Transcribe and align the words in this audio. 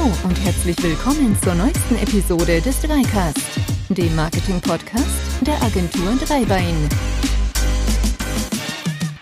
Hallo 0.00 0.14
und 0.24 0.44
herzlich 0.44 0.82
willkommen 0.82 1.36
zur 1.42 1.54
neuesten 1.54 1.96
Episode 1.96 2.62
des 2.62 2.80
Dreicast, 2.80 3.60
dem 3.90 4.16
Marketing-Podcast 4.16 5.06
der 5.42 5.62
Agentur 5.62 6.14
Dreibein. 6.26 6.88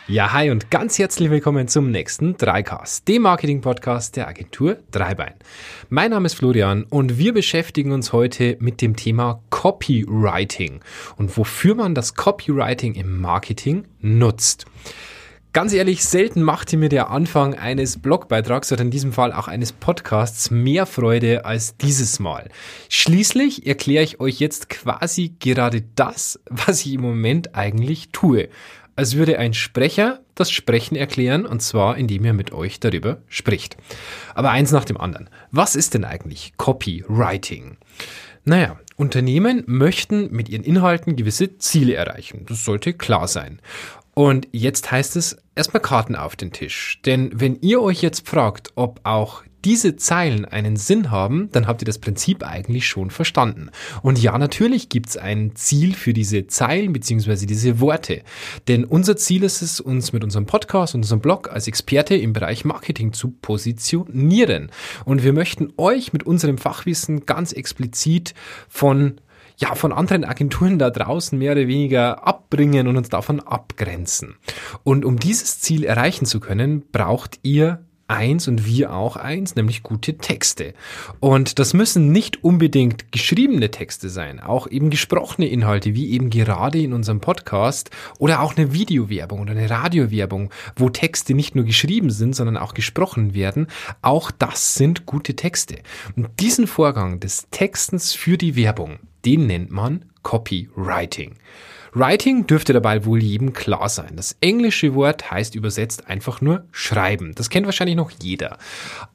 Ja, 0.06 0.32
hi 0.32 0.50
und 0.50 0.70
ganz 0.70 0.98
herzlich 0.98 1.30
willkommen 1.30 1.66
zum 1.66 1.90
nächsten 1.90 2.36
Dreicast, 2.36 3.08
dem 3.08 3.22
Marketing-Podcast 3.22 4.16
der 4.16 4.28
Agentur 4.28 4.76
Dreibein. 4.92 5.34
Mein 5.88 6.12
Name 6.12 6.26
ist 6.26 6.34
Florian 6.34 6.84
und 6.84 7.18
wir 7.18 7.32
beschäftigen 7.32 7.90
uns 7.90 8.12
heute 8.12 8.56
mit 8.60 8.80
dem 8.80 8.94
Thema 8.94 9.42
Copywriting 9.50 10.80
und 11.16 11.36
wofür 11.36 11.74
man 11.74 11.96
das 11.96 12.14
Copywriting 12.14 12.94
im 12.94 13.20
Marketing 13.20 13.88
nutzt. 14.00 14.66
Ganz 15.54 15.72
ehrlich, 15.72 16.04
selten 16.04 16.42
machte 16.42 16.76
mir 16.76 16.90
der 16.90 17.10
Anfang 17.10 17.54
eines 17.54 17.98
Blogbeitrags 17.98 18.70
oder 18.70 18.82
in 18.82 18.90
diesem 18.90 19.14
Fall 19.14 19.32
auch 19.32 19.48
eines 19.48 19.72
Podcasts 19.72 20.50
mehr 20.50 20.84
Freude 20.84 21.46
als 21.46 21.76
dieses 21.78 22.20
Mal. 22.20 22.50
Schließlich 22.90 23.66
erkläre 23.66 24.04
ich 24.04 24.20
euch 24.20 24.40
jetzt 24.40 24.68
quasi 24.68 25.34
gerade 25.40 25.82
das, 25.94 26.38
was 26.50 26.84
ich 26.84 26.92
im 26.92 27.00
Moment 27.00 27.54
eigentlich 27.54 28.10
tue. 28.12 28.50
Als 28.94 29.16
würde 29.16 29.38
ein 29.38 29.54
Sprecher 29.54 30.20
das 30.34 30.50
Sprechen 30.50 30.96
erklären 30.96 31.46
und 31.46 31.62
zwar 31.62 31.96
indem 31.96 32.26
er 32.26 32.34
mit 32.34 32.52
euch 32.52 32.78
darüber 32.78 33.22
spricht. 33.28 33.78
Aber 34.34 34.50
eins 34.50 34.70
nach 34.70 34.84
dem 34.84 34.98
anderen. 34.98 35.30
Was 35.50 35.76
ist 35.76 35.94
denn 35.94 36.04
eigentlich 36.04 36.52
Copywriting? 36.58 37.78
Naja, 38.44 38.78
Unternehmen 38.96 39.62
möchten 39.66 40.30
mit 40.30 40.48
ihren 40.48 40.64
Inhalten 40.64 41.16
gewisse 41.16 41.58
Ziele 41.58 41.94
erreichen. 41.94 42.44
Das 42.48 42.64
sollte 42.64 42.92
klar 42.92 43.28
sein. 43.28 43.60
Und 44.18 44.48
jetzt 44.50 44.90
heißt 44.90 45.14
es 45.14 45.36
erstmal 45.54 45.80
Karten 45.80 46.16
auf 46.16 46.34
den 46.34 46.50
Tisch. 46.50 47.00
Denn 47.06 47.30
wenn 47.32 47.60
ihr 47.60 47.80
euch 47.80 48.02
jetzt 48.02 48.28
fragt, 48.28 48.72
ob 48.74 48.98
auch 49.04 49.44
diese 49.64 49.94
Zeilen 49.94 50.44
einen 50.44 50.74
Sinn 50.74 51.12
haben, 51.12 51.50
dann 51.52 51.68
habt 51.68 51.82
ihr 51.82 51.86
das 51.86 52.00
Prinzip 52.00 52.44
eigentlich 52.44 52.88
schon 52.88 53.12
verstanden. 53.12 53.70
Und 54.02 54.20
ja, 54.20 54.36
natürlich 54.36 54.88
gibt's 54.88 55.16
ein 55.16 55.54
Ziel 55.54 55.94
für 55.94 56.12
diese 56.12 56.48
Zeilen 56.48 56.92
beziehungsweise 56.92 57.46
diese 57.46 57.78
Worte. 57.78 58.22
Denn 58.66 58.84
unser 58.84 59.16
Ziel 59.16 59.44
ist 59.44 59.62
es, 59.62 59.78
uns 59.78 60.12
mit 60.12 60.24
unserem 60.24 60.46
Podcast 60.46 60.96
und 60.96 61.02
unserem 61.02 61.20
Blog 61.20 61.52
als 61.52 61.68
Experte 61.68 62.16
im 62.16 62.32
Bereich 62.32 62.64
Marketing 62.64 63.12
zu 63.12 63.30
positionieren. 63.30 64.72
Und 65.04 65.22
wir 65.22 65.32
möchten 65.32 65.72
euch 65.76 66.12
mit 66.12 66.24
unserem 66.24 66.58
Fachwissen 66.58 67.24
ganz 67.24 67.52
explizit 67.52 68.34
von 68.68 69.20
ja, 69.58 69.74
von 69.74 69.92
anderen 69.92 70.24
Agenturen 70.24 70.78
da 70.78 70.90
draußen 70.90 71.38
mehr 71.38 71.52
oder 71.52 71.66
weniger 71.66 72.26
abbringen 72.26 72.86
und 72.86 72.96
uns 72.96 73.08
davon 73.08 73.40
abgrenzen. 73.40 74.36
Und 74.84 75.04
um 75.04 75.18
dieses 75.18 75.60
Ziel 75.60 75.84
erreichen 75.84 76.26
zu 76.26 76.40
können, 76.40 76.84
braucht 76.92 77.40
ihr 77.42 77.84
eins 78.08 78.48
und 78.48 78.66
wir 78.66 78.94
auch 78.94 79.16
eins, 79.16 79.54
nämlich 79.54 79.82
gute 79.82 80.16
Texte. 80.16 80.72
Und 81.20 81.58
das 81.58 81.74
müssen 81.74 82.10
nicht 82.10 82.42
unbedingt 82.42 83.12
geschriebene 83.12 83.70
Texte 83.70 84.08
sein, 84.08 84.40
auch 84.40 84.66
eben 84.66 84.90
gesprochene 84.90 85.48
Inhalte, 85.48 85.94
wie 85.94 86.10
eben 86.10 86.30
gerade 86.30 86.80
in 86.80 86.94
unserem 86.94 87.20
Podcast 87.20 87.90
oder 88.18 88.40
auch 88.40 88.56
eine 88.56 88.72
Videowerbung 88.72 89.40
oder 89.40 89.52
eine 89.52 89.68
Radiowerbung, 89.68 90.50
wo 90.76 90.88
Texte 90.88 91.34
nicht 91.34 91.54
nur 91.54 91.64
geschrieben 91.64 92.10
sind, 92.10 92.34
sondern 92.34 92.56
auch 92.56 92.74
gesprochen 92.74 93.34
werden. 93.34 93.66
Auch 94.00 94.30
das 94.30 94.74
sind 94.74 95.04
gute 95.04 95.36
Texte. 95.36 95.80
Und 96.16 96.28
diesen 96.40 96.66
Vorgang 96.66 97.20
des 97.20 97.48
Textens 97.50 98.14
für 98.14 98.38
die 98.38 98.56
Werbung, 98.56 98.98
den 99.28 99.46
nennt 99.46 99.70
man 99.70 100.06
Copywriting. 100.22 101.34
Writing 101.92 102.46
dürfte 102.46 102.72
dabei 102.72 103.04
wohl 103.04 103.22
jedem 103.22 103.52
klar 103.52 103.90
sein. 103.90 104.12
Das 104.16 104.36
englische 104.40 104.94
Wort 104.94 105.30
heißt 105.30 105.54
übersetzt 105.54 106.08
einfach 106.08 106.40
nur 106.40 106.64
schreiben. 106.70 107.34
Das 107.34 107.50
kennt 107.50 107.66
wahrscheinlich 107.66 107.96
noch 107.96 108.10
jeder. 108.10 108.56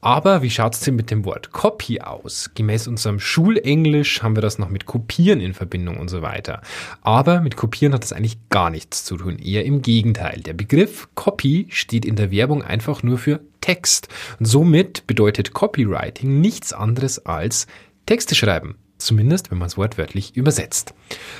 Aber 0.00 0.42
wie 0.42 0.50
schaut's 0.50 0.80
denn 0.80 0.94
mit 0.94 1.10
dem 1.10 1.24
Wort 1.24 1.50
Copy 1.50 2.00
aus? 2.00 2.50
Gemäß 2.54 2.86
unserem 2.86 3.18
Schulenglisch 3.18 4.22
haben 4.22 4.36
wir 4.36 4.42
das 4.42 4.58
noch 4.58 4.68
mit 4.68 4.86
Kopieren 4.86 5.40
in 5.40 5.52
Verbindung 5.52 5.96
und 5.96 6.08
so 6.08 6.22
weiter. 6.22 6.62
Aber 7.02 7.40
mit 7.40 7.56
Kopieren 7.56 7.92
hat 7.92 8.04
das 8.04 8.12
eigentlich 8.12 8.38
gar 8.50 8.70
nichts 8.70 9.04
zu 9.04 9.16
tun. 9.16 9.38
Eher 9.38 9.64
im 9.64 9.82
Gegenteil. 9.82 10.42
Der 10.42 10.54
Begriff 10.54 11.08
Copy 11.16 11.66
steht 11.70 12.04
in 12.04 12.14
der 12.14 12.30
Werbung 12.30 12.62
einfach 12.62 13.02
nur 13.02 13.18
für 13.18 13.40
Text. 13.60 14.06
Und 14.38 14.46
somit 14.46 15.08
bedeutet 15.08 15.54
Copywriting 15.54 16.40
nichts 16.40 16.72
anderes 16.72 17.24
als 17.26 17.66
Texte 18.06 18.36
schreiben. 18.36 18.76
Zumindest, 18.98 19.50
wenn 19.50 19.58
man 19.58 19.68
es 19.68 19.76
wortwörtlich 19.76 20.36
übersetzt. 20.36 20.94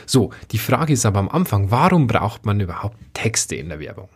So, 0.06 0.30
die 0.50 0.58
Frage 0.58 0.92
ist 0.92 1.06
aber 1.06 1.20
am 1.20 1.28
Anfang, 1.28 1.70
warum 1.70 2.06
braucht 2.06 2.44
man 2.44 2.60
überhaupt 2.60 2.96
Texte 3.14 3.54
in 3.54 3.68
der 3.68 3.80
Werbung? 3.80 4.08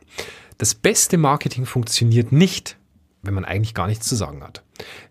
Das 0.58 0.74
beste 0.74 1.18
Marketing 1.18 1.66
funktioniert 1.66 2.32
nicht, 2.32 2.76
wenn 3.22 3.34
man 3.34 3.44
eigentlich 3.44 3.74
gar 3.74 3.86
nichts 3.86 4.08
zu 4.08 4.16
sagen 4.16 4.42
hat. 4.42 4.64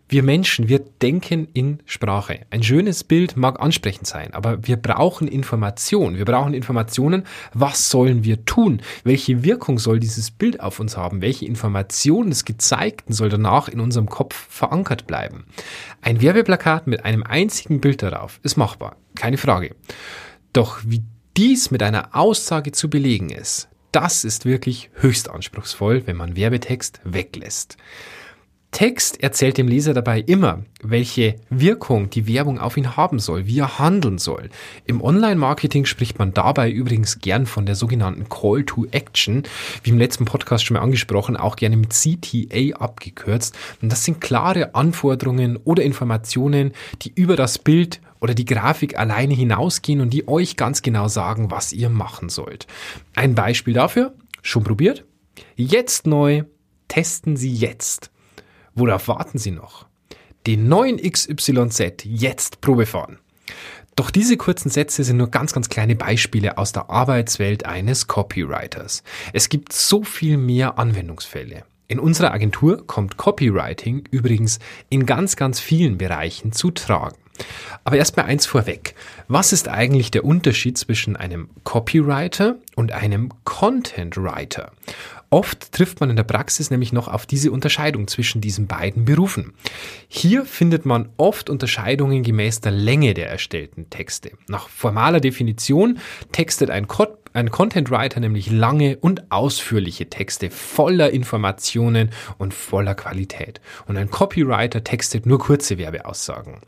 Wir 0.09 0.23
Menschen, 0.23 0.69
wir 0.69 0.79
denken 0.79 1.49
in 1.53 1.79
Sprache. 1.85 2.45
Ein 2.49 2.63
schönes 2.63 3.03
Bild 3.03 3.35
mag 3.35 3.59
ansprechend 3.59 4.07
sein, 4.07 4.33
aber 4.33 4.65
wir 4.65 4.77
brauchen 4.77 5.27
Information. 5.27 6.15
Wir 6.15 6.23
brauchen 6.23 6.53
Informationen. 6.53 7.25
Was 7.53 7.89
sollen 7.89 8.23
wir 8.23 8.45
tun? 8.45 8.81
Welche 9.03 9.43
Wirkung 9.43 9.79
soll 9.79 9.99
dieses 9.99 10.31
Bild 10.31 10.61
auf 10.61 10.79
uns 10.79 10.95
haben? 10.95 11.21
Welche 11.21 11.45
Informationen 11.45 12.29
des 12.29 12.45
Gezeigten 12.45 13.11
soll 13.11 13.27
danach 13.27 13.67
in 13.67 13.81
unserem 13.81 14.07
Kopf 14.07 14.47
verankert 14.49 15.07
bleiben? 15.07 15.43
Ein 16.01 16.21
Werbeplakat 16.21 16.87
mit 16.87 17.03
einem 17.03 17.23
einzigen 17.23 17.81
Bild 17.81 18.01
darauf 18.01 18.39
ist 18.43 18.55
machbar. 18.55 18.95
Keine 19.15 19.37
Frage. 19.37 19.75
Doch 20.53 20.79
wie 20.85 21.03
dies 21.35 21.69
mit 21.69 21.83
einer 21.83 22.15
Aussage 22.15 22.71
zu 22.71 22.89
belegen 22.89 23.29
ist, 23.29 23.67
das 23.91 24.23
ist 24.23 24.45
wirklich 24.45 24.89
höchst 24.93 25.29
anspruchsvoll, 25.29 26.03
wenn 26.05 26.15
man 26.15 26.37
Werbetext 26.37 27.01
weglässt. 27.03 27.75
Text 28.71 29.23
erzählt 29.23 29.57
dem 29.57 29.67
Leser 29.67 29.93
dabei 29.93 30.19
immer, 30.19 30.63
welche 30.83 31.37
Wirkung 31.49 32.09
die 32.09 32.27
Werbung 32.27 32.59
auf 32.59 32.77
ihn 32.77 32.95
haben 32.97 33.17
soll, 33.17 33.47
wie 33.47 33.59
er 33.59 33.79
handeln 33.79 34.17
soll. 34.17 34.49
Im 34.85 35.01
Online-Marketing 35.01 35.85
spricht 35.85 36.19
man 36.19 36.33
dabei 36.33 36.69
übrigens 36.69 37.19
gern 37.19 37.45
von 37.45 37.65
der 37.65 37.75
sogenannten 37.75 38.29
Call 38.29 38.65
to 38.65 38.85
Action, 38.91 39.43
wie 39.83 39.89
im 39.89 39.97
letzten 39.97 40.25
Podcast 40.25 40.65
schon 40.65 40.75
mal 40.75 40.83
angesprochen, 40.83 41.37
auch 41.37 41.55
gerne 41.55 41.77
mit 41.77 41.91
CTA 41.91 42.77
abgekürzt. 42.77 43.57
Und 43.81 43.91
das 43.91 44.03
sind 44.03 44.21
klare 44.21 44.75
Anforderungen 44.75 45.57
oder 45.57 45.83
Informationen, 45.83 46.73
die 47.01 47.13
über 47.15 47.35
das 47.35 47.57
Bild 47.57 48.01
oder 48.19 48.33
die 48.33 48.45
Grafik 48.45 48.99
alleine 48.99 49.33
hinausgehen 49.33 50.01
und 50.01 50.11
die 50.11 50.27
euch 50.27 50.57
ganz 50.57 50.81
genau 50.81 51.07
sagen, 51.07 51.51
was 51.51 51.73
ihr 51.73 51.89
machen 51.89 52.29
sollt. 52.29 52.67
Ein 53.15 53.33
Beispiel 53.33 53.73
dafür, 53.73 54.13
schon 54.41 54.63
probiert? 54.63 55.05
Jetzt 55.55 56.05
neu, 56.05 56.43
testen 56.87 57.37
Sie 57.37 57.53
jetzt. 57.53 58.11
Worauf 58.77 59.07
warten 59.07 59.39
Sie 59.39 59.49
noch? 59.49 59.87
Den 60.45 60.69
neuen 60.69 60.97
XYZ 60.97 62.03
jetzt 62.03 62.61
Probe 62.61 62.85
fahren. 62.85 63.17
Doch 63.95 64.11
diese 64.11 64.37
kurzen 64.37 64.69
Sätze 64.69 65.03
sind 65.03 65.17
nur 65.17 65.31
ganz, 65.31 65.51
ganz 65.51 65.67
kleine 65.67 65.95
Beispiele 65.95 66.59
aus 66.59 66.73
der 66.73 66.91
Arbeitswelt 66.91 67.65
eines 67.65 68.05
Copywriters. 68.05 69.01
Es 69.33 69.49
gibt 69.49 69.73
so 69.73 70.03
viel 70.03 70.37
mehr 70.37 70.77
Anwendungsfälle. 70.77 71.63
In 71.87 71.97
unserer 71.97 72.31
Agentur 72.31 72.85
kommt 72.85 73.17
Copywriting 73.17 74.03
übrigens 74.11 74.59
in 74.89 75.07
ganz, 75.07 75.35
ganz 75.35 75.59
vielen 75.59 75.97
Bereichen 75.97 76.51
zu 76.51 76.69
tragen. 76.69 77.17
Aber 77.83 77.97
erstmal 77.97 78.27
eins 78.27 78.45
vorweg. 78.45 78.93
Was 79.27 79.53
ist 79.53 79.69
eigentlich 79.69 80.11
der 80.11 80.23
Unterschied 80.23 80.77
zwischen 80.77 81.15
einem 81.15 81.49
Copywriter 81.63 82.57
und 82.75 82.91
einem 82.91 83.29
Content 83.43 84.17
Writer? 84.17 84.71
Oft 85.29 85.73
trifft 85.73 85.99
man 85.99 86.09
in 86.09 86.15
der 86.15 86.23
Praxis 86.23 86.71
nämlich 86.71 86.93
noch 86.93 87.09
auf 87.09 87.25
diese 87.25 87.51
Unterscheidung 87.51 88.07
zwischen 88.07 88.39
diesen 88.39 88.67
beiden 88.67 89.03
Berufen. 89.03 89.53
Hier 90.07 90.45
findet 90.45 90.85
man 90.85 91.09
oft 91.17 91.49
Unterscheidungen 91.49 92.23
gemäß 92.23 92.61
der 92.61 92.71
Länge 92.71 93.13
der 93.13 93.29
erstellten 93.29 93.89
Texte. 93.89 94.31
Nach 94.47 94.69
formaler 94.69 95.19
Definition 95.19 95.99
textet 96.31 96.69
ein, 96.69 96.87
Co 96.87 97.07
ein 97.33 97.51
Content 97.51 97.91
Writer 97.91 98.19
nämlich 98.19 98.49
lange 98.49 98.97
und 98.97 99.31
ausführliche 99.31 100.09
Texte 100.09 100.49
voller 100.49 101.11
Informationen 101.11 102.09
und 102.37 102.53
voller 102.53 102.95
Qualität. 102.95 103.59
Und 103.85 103.97
ein 103.97 104.09
Copywriter 104.09 104.83
textet 104.83 105.25
nur 105.25 105.39
kurze 105.39 105.77
Werbeaussagen. 105.77 106.61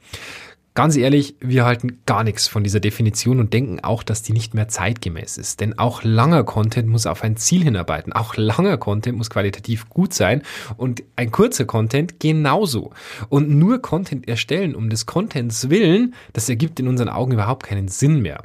Ganz 0.80 0.96
ehrlich, 0.96 1.36
wir 1.42 1.66
halten 1.66 2.00
gar 2.06 2.24
nichts 2.24 2.48
von 2.48 2.64
dieser 2.64 2.80
Definition 2.80 3.42
und 3.42 3.52
denken 3.52 3.82
auch, 3.82 4.02
dass 4.02 4.22
die 4.22 4.32
nicht 4.32 4.54
mehr 4.54 4.70
zeitgemäß 4.70 5.38
ist. 5.38 5.60
Denn 5.60 5.78
auch 5.78 6.04
langer 6.06 6.46
Content 6.46 6.88
muss 6.88 7.06
auf 7.06 7.22
ein 7.22 7.36
Ziel 7.36 7.66
hinarbeiten. 7.66 8.14
Auch 8.14 8.38
langer 8.38 8.78
Content 8.78 9.18
muss 9.18 9.30
qualitativ 9.30 9.90
gut 9.90 10.14
sein 10.14 10.42
und 10.78 11.04
ein 11.18 11.32
kurzer 11.32 11.66
Content 11.66 12.22
genauso. 12.22 12.92
Und 13.28 13.50
nur 13.50 13.82
Content 13.82 14.30
erstellen 14.30 14.74
um 14.74 14.90
des 14.90 15.06
Contents 15.06 15.70
willen, 15.70 16.14
das 16.32 16.48
ergibt 16.48 16.80
in 16.80 16.88
unseren 16.88 17.10
Augen 17.10 17.34
überhaupt 17.34 17.66
keinen 17.66 17.90
Sinn 17.90 18.22
mehr. 18.22 18.44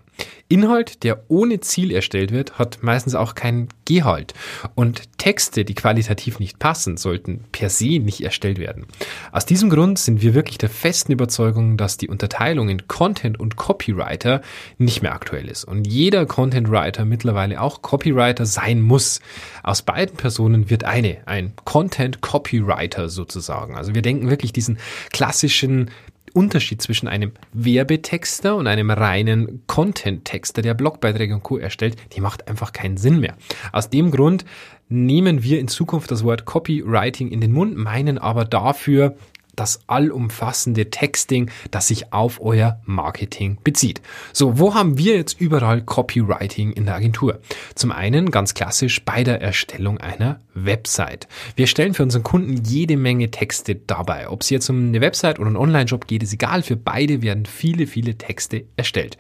Inhalt, 0.49 1.03
der 1.05 1.25
ohne 1.29 1.61
Ziel 1.61 1.91
erstellt 1.91 2.31
wird, 2.31 2.59
hat 2.59 2.79
meistens 2.83 3.15
auch 3.15 3.35
keinen 3.35 3.69
Gehalt. 3.87 4.35
Und 4.75 5.19
Texte, 5.19 5.65
die 5.65 5.75
qualitativ 5.75 6.39
nicht 6.39 6.59
passen, 6.59 6.97
sollten 6.97 7.45
per 7.51 7.71
se 7.71 7.99
nicht 7.99 8.21
erstellt 8.21 8.59
werden. 8.59 8.87
Aus 9.33 9.47
diesem 9.47 9.71
Grund 9.71 9.99
sind 9.99 10.21
wir 10.21 10.35
wirklich 10.35 10.59
der 10.59 10.69
festen 10.69 11.13
Überzeugung, 11.13 11.77
dass 11.77 11.97
die 11.97 12.09
Unterteilung 12.09 12.69
in 12.69 12.87
Content 12.89 13.41
und 13.41 13.57
Copywriter 13.57 14.43
nicht 14.77 15.03
mehr 15.03 15.15
aktuell 15.15 15.49
ist 15.49 15.65
und 15.65 15.87
jeder 15.87 16.27
Content 16.27 16.71
Writer 16.71 17.05
mittlerweile 17.05 17.61
auch 17.61 17.83
Copywriter 17.83 18.47
sein 18.47 18.83
muss. 18.83 19.21
Aus 19.63 19.83
beiden 19.83 20.17
Personen 20.17 20.69
wird 20.69 20.85
eine, 20.85 21.19
ein 21.27 21.53
Content 21.65 22.21
Copywriter 22.21 23.09
sozusagen. 23.09 23.77
Also 23.77 23.95
wir 23.95 24.03
denken 24.03 24.29
wirklich 24.29 24.53
diesen 24.53 24.79
klassischen 25.11 25.91
Unterschied 26.35 26.83
zwischen 26.83 27.09
einem 27.09 27.33
Werbetexter 27.53 28.57
und 28.57 28.67
einem 28.67 28.91
reinen 28.91 29.63
Content-Texter, 29.67 30.61
der 30.61 30.75
Blogbeiträge 30.75 31.35
und 31.35 31.43
Co. 31.43 31.57
erstellt, 31.57 31.97
die 32.15 32.21
macht 32.21 32.49
einfach 32.49 32.73
keinen 32.73 32.99
Sinn 32.99 33.21
mehr. 33.21 33.37
Aus 33.73 33.89
dem 33.89 34.11
Grund 34.11 34.45
nehmen 34.89 35.43
wir 35.43 35.61
in 35.61 35.69
Zukunft 35.69 36.11
das 36.11 36.25
Wort 36.25 36.45
Copywriting 36.45 37.31
in 37.31 37.41
den 37.41 37.53
Mund, 37.53 37.77
meinen 37.77 38.19
aber 38.19 38.45
dafür 38.45 39.17
das 39.57 39.81
allumfassende 39.87 40.91
Texting, 40.91 41.51
das 41.71 41.89
sich 41.89 42.13
auf 42.13 42.41
euer 42.41 42.81
Marketing 42.85 43.59
bezieht. 43.65 44.01
So, 44.33 44.59
wo 44.59 44.75
haben 44.75 44.99
wir 44.99 45.17
jetzt 45.17 45.41
überall 45.41 45.83
Copywriting 45.83 46.73
in 46.73 46.87
der 46.87 46.95
Agentur? 46.97 47.41
Zum 47.75 47.93
einen 47.93 48.31
ganz 48.31 48.55
klassisch 48.55 49.05
bei 49.05 49.25
der 49.25 49.41
Erstellung 49.41 49.99
einer 49.99 50.41
Website. 50.55 51.29
Wir 51.57 51.67
stellen 51.67 51.95
für 51.95 52.03
unseren 52.03 52.23
Kunden 52.23 52.63
jede 52.65 52.97
Menge 52.97 53.31
Texte 53.31 53.75
dabei. 53.75 54.29
Ob 54.29 54.43
es 54.43 54.51
jetzt 54.51 54.69
um 54.71 54.89
eine 54.89 55.01
Website 55.01 55.39
oder 55.39 55.49
einen 55.49 55.57
Online-Shop 55.57 56.07
geht, 56.07 56.23
ist 56.23 56.33
egal. 56.33 56.63
Für 56.63 56.77
beide 56.77 57.23
werden 57.23 57.47
viele, 57.47 57.87
viele 57.87 58.17
Texte 58.17 58.65
erstellt. 58.77 59.19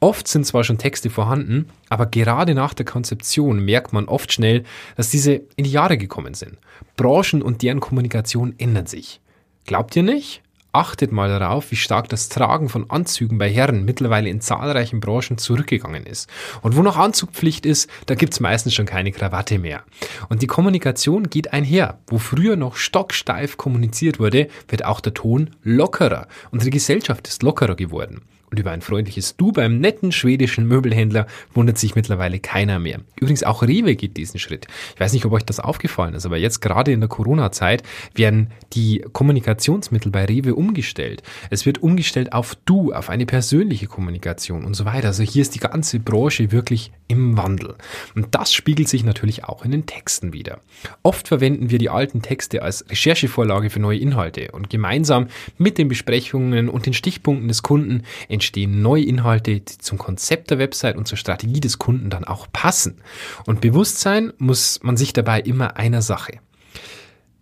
Oft 0.00 0.28
sind 0.28 0.46
zwar 0.46 0.64
schon 0.64 0.78
Texte 0.78 1.10
vorhanden, 1.10 1.68
aber 1.88 2.06
gerade 2.06 2.54
nach 2.54 2.74
der 2.74 2.86
Konzeption 2.86 3.64
merkt 3.64 3.92
man 3.92 4.06
oft 4.06 4.32
schnell, 4.32 4.64
dass 4.96 5.10
diese 5.10 5.42
in 5.56 5.64
die 5.64 5.70
Jahre 5.70 5.96
gekommen 5.96 6.34
sind. 6.34 6.58
Branchen 6.96 7.42
und 7.42 7.62
deren 7.62 7.80
Kommunikation 7.80 8.54
ändern 8.58 8.86
sich. 8.86 9.20
Glaubt 9.64 9.94
ihr 9.96 10.02
nicht? 10.02 10.42
Achtet 10.74 11.12
mal 11.12 11.28
darauf, 11.28 11.70
wie 11.70 11.76
stark 11.76 12.08
das 12.08 12.30
Tragen 12.30 12.70
von 12.70 12.88
Anzügen 12.88 13.36
bei 13.36 13.50
Herren 13.50 13.84
mittlerweile 13.84 14.30
in 14.30 14.40
zahlreichen 14.40 15.00
Branchen 15.00 15.36
zurückgegangen 15.36 16.06
ist. 16.06 16.30
Und 16.62 16.76
wo 16.76 16.82
noch 16.82 16.96
Anzugpflicht 16.96 17.66
ist, 17.66 17.90
da 18.06 18.14
gibt's 18.14 18.40
meistens 18.40 18.72
schon 18.72 18.86
keine 18.86 19.12
Krawatte 19.12 19.58
mehr. 19.58 19.82
Und 20.30 20.40
die 20.40 20.46
Kommunikation 20.46 21.28
geht 21.28 21.52
einher. 21.52 21.98
Wo 22.06 22.16
früher 22.16 22.56
noch 22.56 22.76
stocksteif 22.76 23.58
kommuniziert 23.58 24.18
wurde, 24.18 24.48
wird 24.68 24.86
auch 24.86 25.00
der 25.00 25.12
Ton 25.12 25.50
lockerer. 25.62 26.26
Unsere 26.50 26.70
Gesellschaft 26.70 27.28
ist 27.28 27.42
lockerer 27.42 27.76
geworden. 27.76 28.22
Und 28.52 28.58
über 28.58 28.70
ein 28.70 28.82
freundliches 28.82 29.34
Du 29.38 29.50
beim 29.50 29.78
netten 29.78 30.12
schwedischen 30.12 30.68
Möbelhändler 30.68 31.26
wundert 31.54 31.78
sich 31.78 31.94
mittlerweile 31.94 32.38
keiner 32.38 32.78
mehr. 32.78 33.00
Übrigens 33.18 33.44
auch 33.44 33.62
Rewe 33.62 33.96
geht 33.96 34.18
diesen 34.18 34.38
Schritt. 34.38 34.66
Ich 34.94 35.00
weiß 35.00 35.14
nicht, 35.14 35.24
ob 35.24 35.32
euch 35.32 35.44
das 35.44 35.58
aufgefallen 35.58 36.12
ist, 36.12 36.26
aber 36.26 36.36
jetzt 36.36 36.60
gerade 36.60 36.92
in 36.92 37.00
der 37.00 37.08
Corona-Zeit 37.08 37.82
werden 38.14 38.50
die 38.74 39.06
Kommunikationsmittel 39.10 40.12
bei 40.12 40.26
Rewe 40.26 40.54
umgestellt. 40.54 41.22
Es 41.48 41.64
wird 41.64 41.82
umgestellt 41.82 42.34
auf 42.34 42.54
Du, 42.66 42.92
auf 42.92 43.08
eine 43.08 43.24
persönliche 43.24 43.86
Kommunikation 43.86 44.66
und 44.66 44.74
so 44.74 44.84
weiter. 44.84 45.08
Also 45.08 45.22
hier 45.22 45.40
ist 45.40 45.54
die 45.54 45.60
ganze 45.60 45.98
Branche 45.98 46.52
wirklich 46.52 46.92
im 47.08 47.38
Wandel. 47.38 47.76
Und 48.14 48.34
das 48.34 48.52
spiegelt 48.52 48.88
sich 48.88 49.02
natürlich 49.02 49.44
auch 49.44 49.64
in 49.64 49.70
den 49.70 49.86
Texten 49.86 50.34
wieder. 50.34 50.60
Oft 51.02 51.28
verwenden 51.28 51.70
wir 51.70 51.78
die 51.78 51.90
alten 51.90 52.20
Texte 52.20 52.62
als 52.62 52.84
Recherchevorlage 52.90 53.70
für 53.70 53.80
neue 53.80 53.98
Inhalte 53.98 54.50
und 54.52 54.68
gemeinsam 54.68 55.28
mit 55.56 55.78
den 55.78 55.88
Besprechungen 55.88 56.68
und 56.68 56.84
den 56.84 56.92
Stichpunkten 56.92 57.48
des 57.48 57.62
Kunden 57.62 58.02
entstehen 58.42 58.82
neue 58.82 59.04
Inhalte, 59.04 59.60
die 59.60 59.78
zum 59.78 59.98
Konzept 59.98 60.50
der 60.50 60.58
Website 60.58 60.96
und 60.96 61.06
zur 61.06 61.16
Strategie 61.16 61.60
des 61.60 61.78
Kunden 61.78 62.10
dann 62.10 62.24
auch 62.24 62.48
passen. 62.52 63.00
Und 63.46 63.60
bewusst 63.60 64.00
sein 64.00 64.32
muss 64.38 64.80
man 64.82 64.96
sich 64.96 65.12
dabei 65.12 65.40
immer 65.40 65.76
einer 65.76 66.02
Sache. 66.02 66.40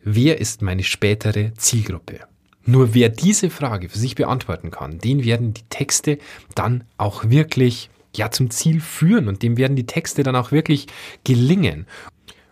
Wer 0.04 0.40
ist 0.40 0.60
meine 0.60 0.82
spätere 0.82 1.54
Zielgruppe? 1.54 2.20
Nur 2.66 2.92
wer 2.92 3.08
diese 3.08 3.48
Frage 3.48 3.88
für 3.88 3.98
sich 3.98 4.14
beantworten 4.14 4.70
kann, 4.70 4.98
den 4.98 5.24
werden 5.24 5.54
die 5.54 5.64
Texte 5.70 6.18
dann 6.54 6.84
auch 6.98 7.30
wirklich 7.30 7.88
ja 8.14 8.30
zum 8.30 8.50
Ziel 8.50 8.80
führen 8.80 9.26
und 9.26 9.42
dem 9.42 9.56
werden 9.56 9.76
die 9.76 9.86
Texte 9.86 10.22
dann 10.22 10.36
auch 10.36 10.52
wirklich 10.52 10.86
gelingen. 11.24 11.86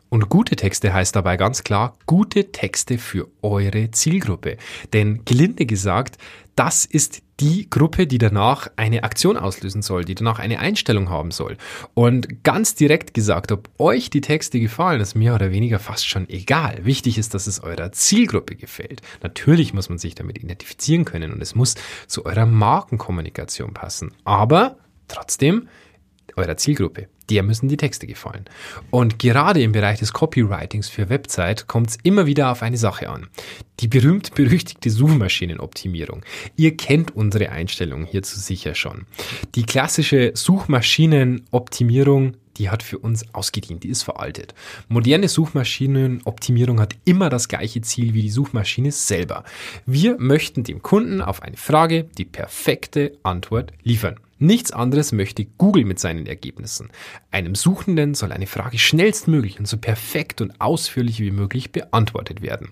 Und 0.09 0.31
gute 0.31 0.57
Texte 0.57 0.95
heißt 0.95 1.15
dabei 1.15 1.37
ganz 1.37 1.65
klar 1.65 1.95
gute 2.07 2.51
Texte 2.51 2.97
für 2.97 3.29
eure 3.43 3.91
Zielgruppe. 3.91 4.57
Denn 4.95 5.27
gelinde 5.27 5.67
gesagt, 5.67 6.17
das 6.57 6.87
ist 6.87 7.23
die 7.41 7.71
Gruppe, 7.71 8.07
die 8.07 8.19
danach 8.19 8.69
eine 8.77 9.05
Aktion 9.05 9.37
auslösen 9.37 9.83
soll, 9.83 10.05
die 10.05 10.15
danach 10.15 10.39
eine 10.39 10.59
Einstellung 10.59 11.09
haben 11.09 11.31
soll. 11.31 11.57
Und 11.95 12.43
ganz 12.45 12.75
direkt 12.75 13.15
gesagt, 13.15 13.53
ob 13.53 13.71
euch 13.79 14.11
die 14.11 14.21
Texte 14.21 14.59
gefallen, 14.61 15.01
ist 15.01 15.15
mehr 15.15 15.35
oder 15.35 15.53
weniger 15.53 15.79
fast 15.79 16.09
schon 16.09 16.29
egal. 16.29 16.85
Wichtig 16.85 17.19
ist, 17.19 17.35
dass 17.35 17.47
es 17.47 17.63
eurer 17.63 17.93
Zielgruppe 17.93 18.57
gefällt. 18.57 19.03
Natürlich 19.23 19.73
muss 19.73 19.89
man 19.89 19.99
sich 19.99 20.15
damit 20.15 20.39
identifizieren 20.39 21.05
können 21.05 21.33
und 21.33 21.41
es 21.41 21.55
muss 21.55 21.75
zu 22.07 22.27
eurer 22.27 22.47
Markenkommunikation 22.47 23.73
passen. 23.73 24.13
Aber 24.25 24.79
trotzdem 25.07 25.69
eurer 26.37 26.57
Zielgruppe 26.57 27.09
der 27.31 27.43
müssen 27.43 27.69
die 27.69 27.77
Texte 27.77 28.07
gefallen. 28.07 28.45
Und 28.91 29.19
gerade 29.19 29.63
im 29.63 29.73
Bereich 29.73 29.99
des 29.99 30.13
Copywritings 30.13 30.89
für 30.89 31.09
Website 31.09 31.67
kommt 31.67 31.91
es 31.91 31.99
immer 32.03 32.27
wieder 32.27 32.51
auf 32.51 32.63
eine 32.63 32.77
Sache 32.77 33.09
an. 33.09 33.29
Die 33.81 33.89
berühmt-berüchtigte 33.89 34.91
Suchmaschinenoptimierung. 34.91 36.25
Ihr 36.57 36.77
kennt 36.77 37.15
unsere 37.15 37.51
Einstellungen 37.51 38.07
hierzu 38.07 38.39
sicher 38.39 38.75
schon. 38.75 39.07
Die 39.55 39.65
klassische 39.65 40.33
Suchmaschinenoptimierung 40.35 42.37
die 42.59 42.71
hat 42.71 42.83
für 42.83 42.99
uns 42.99 43.25
ausgedient, 43.35 43.85
die 43.85 43.89
ist 43.89 44.03
veraltet. 44.03 44.55
Moderne 44.89 45.29
Suchmaschinenoptimierung 45.29 46.81
hat 46.81 46.97
immer 47.05 47.31
das 47.31 47.49
gleiche 47.49 47.81
Ziel 47.83 48.15
wie 48.15 48.23
die 48.23 48.31
Suchmaschine 48.31 48.93
selber. 48.93 49.45
Wir 49.87 50.17
möchten 50.19 50.65
dem 50.65 50.83
Kunden 50.83 51.23
auf 51.23 51.43
eine 51.43 51.57
Frage 51.57 52.05
die 52.19 52.25
perfekte 52.25 53.13
Antwort 53.23 53.73
liefern. 53.83 54.19
Nichts 54.39 54.71
anderes 54.71 55.13
möchte 55.13 55.45
Google 55.45 55.85
mit 55.85 55.99
seinen 55.99 56.27
Ergebnissen. 56.27 56.91
Einem 57.33 57.57
Suchenden 57.57 58.15
soll 58.15 58.31
eine 58.31 58.47
Frage 58.47 58.79
schnellstmöglich 58.79 59.59
und 59.59 59.67
so 59.67 59.79
perfekt 59.79 60.41
und 60.41 60.61
ausführlich 60.61 61.19
wie 61.21 61.33
möglich 61.33 61.73
beantwortet 61.73 62.41
werden. 62.41 62.71